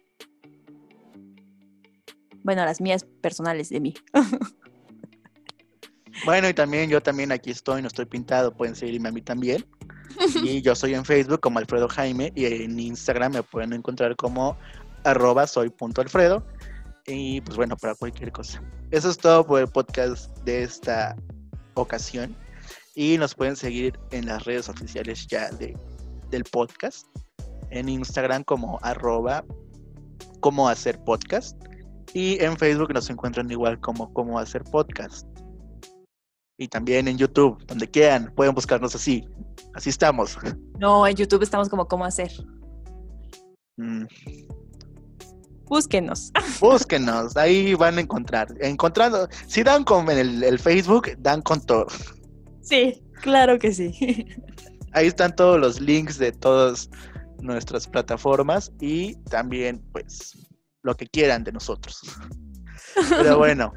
Bueno, 2.44 2.66
las 2.66 2.82
mías 2.82 3.06
personales 3.22 3.70
de 3.70 3.80
mí. 3.80 3.94
Bueno, 6.26 6.48
y 6.48 6.54
también 6.54 6.90
yo 6.90 7.02
también 7.02 7.32
aquí 7.32 7.52
estoy, 7.52 7.82
no 7.82 7.88
estoy 7.88 8.06
pintado, 8.06 8.56
pueden 8.56 8.76
seguirme 8.76 9.10
a 9.10 9.12
mí 9.12 9.22
también. 9.22 9.66
Y 10.44 10.62
yo 10.62 10.76
soy 10.76 10.94
en 10.94 11.04
Facebook 11.04 11.40
como 11.40 11.60
Alfredo 11.60 11.88
Jaime 11.90 12.32
y 12.36 12.46
en 12.46 12.80
Instagram 12.80 13.34
me 13.34 13.44
pueden 13.44 13.74
encontrar 13.74 14.16
como 14.16 14.56
arroba 15.04 15.48
soy 15.48 15.70
punto 15.70 16.02
Alfredo. 16.02 16.46
Y 17.08 17.42
pues 17.42 17.58
bueno, 17.58 17.76
para 17.78 17.96
cualquier 17.96 18.32
cosa. 18.32 18.62
Eso 18.92 19.10
es 19.10 19.18
todo 19.18 19.46
por 19.46 19.60
el 19.60 19.68
podcast 19.68 20.36
de 20.40 20.64
esta 20.64 21.16
ocasión. 21.74 22.36
Y 22.96 23.18
nos 23.18 23.34
pueden 23.36 23.56
seguir 23.56 24.00
en 24.12 24.28
las 24.28 24.46
redes 24.46 24.70
oficiales 24.70 25.28
ya 25.28 25.50
de, 25.52 25.78
del 26.30 26.44
podcast. 26.46 27.08
En 27.72 27.90
Instagram 27.90 28.44
como 28.44 28.80
arroba 28.84 29.44
cómo 30.40 30.70
hacer 30.70 31.04
podcast. 31.04 31.58
Y 32.14 32.42
en 32.44 32.56
Facebook 32.58 32.94
nos 32.94 33.10
encuentran 33.10 33.50
igual 33.50 33.80
como 33.80 34.14
cómo 34.14 34.40
hacer 34.40 34.64
podcast. 34.66 35.28
Y 36.58 36.68
también 36.68 37.08
en 37.08 37.18
YouTube, 37.18 37.66
donde 37.66 37.90
quieran, 37.90 38.32
pueden 38.36 38.54
buscarnos 38.54 38.94
así. 38.94 39.28
Así 39.74 39.90
estamos. 39.90 40.38
No, 40.80 41.08
en 41.08 41.16
YouTube 41.16 41.42
estamos 41.42 41.68
como 41.70 41.88
cómo 41.88 42.06
hacer. 42.06 42.32
Mm, 43.78 44.06
Búsquenos. 45.74 46.32
Búsquenos, 46.60 47.36
ahí 47.36 47.74
van 47.74 47.98
a 47.98 48.02
encontrar. 48.02 48.48
Encontrando, 48.62 49.28
si 49.48 49.64
dan 49.64 49.84
con 49.84 50.08
el, 50.08 50.44
el 50.44 50.60
Facebook, 50.60 51.16
dan 51.18 51.42
con 51.42 51.66
todo. 51.66 51.88
Sí, 52.62 53.02
claro 53.22 53.58
que 53.58 53.74
sí. 53.74 54.28
Ahí 54.92 55.08
están 55.08 55.36
todos 55.36 55.60
los 55.60 55.82
links 55.82 56.20
de 56.20 56.32
todas 56.32 56.92
nuestras 57.42 57.88
plataformas 57.88 58.72
y 58.80 59.16
también, 59.32 59.84
pues, 59.92 60.38
lo 60.84 60.96
que 60.96 61.08
quieran 61.08 61.44
de 61.44 61.54
nosotros. 61.54 62.02
Pero 63.10 63.38
bueno, 63.40 63.74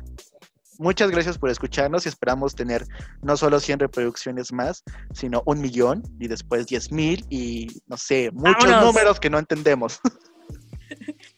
muchas 0.79 1.11
gracias 1.11 1.39
por 1.39 1.49
escucharnos 1.49 2.05
y 2.05 2.11
esperamos 2.11 2.55
tener 2.55 2.87
no 3.23 3.39
solo 3.39 3.59
100 3.59 3.79
reproducciones 3.79 4.53
más, 4.53 4.85
sino 5.15 5.43
un 5.47 5.63
millón 5.63 6.03
y 6.21 6.29
después 6.29 6.67
10 6.67 6.93
mil 6.93 7.25
y 7.31 7.69
no 7.87 7.97
sé, 7.97 8.31
muchos 8.35 8.65
Vámonos. 8.65 8.85
números 8.85 9.19
que 9.19 9.31
no 9.31 9.39
entendemos 9.39 9.99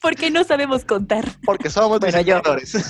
Porque 0.01 0.30
no 0.30 0.44
sabemos 0.44 0.84
contar. 0.84 1.24
porque 1.44 1.70
somos 1.70 1.99
Bueno, 2.01 2.07
diseñadores. 2.18 2.74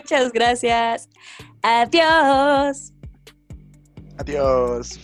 Muchas 0.00 0.32
gracias. 0.32 1.08
Adiós. 1.62 2.92
Adiós. 4.18 4.98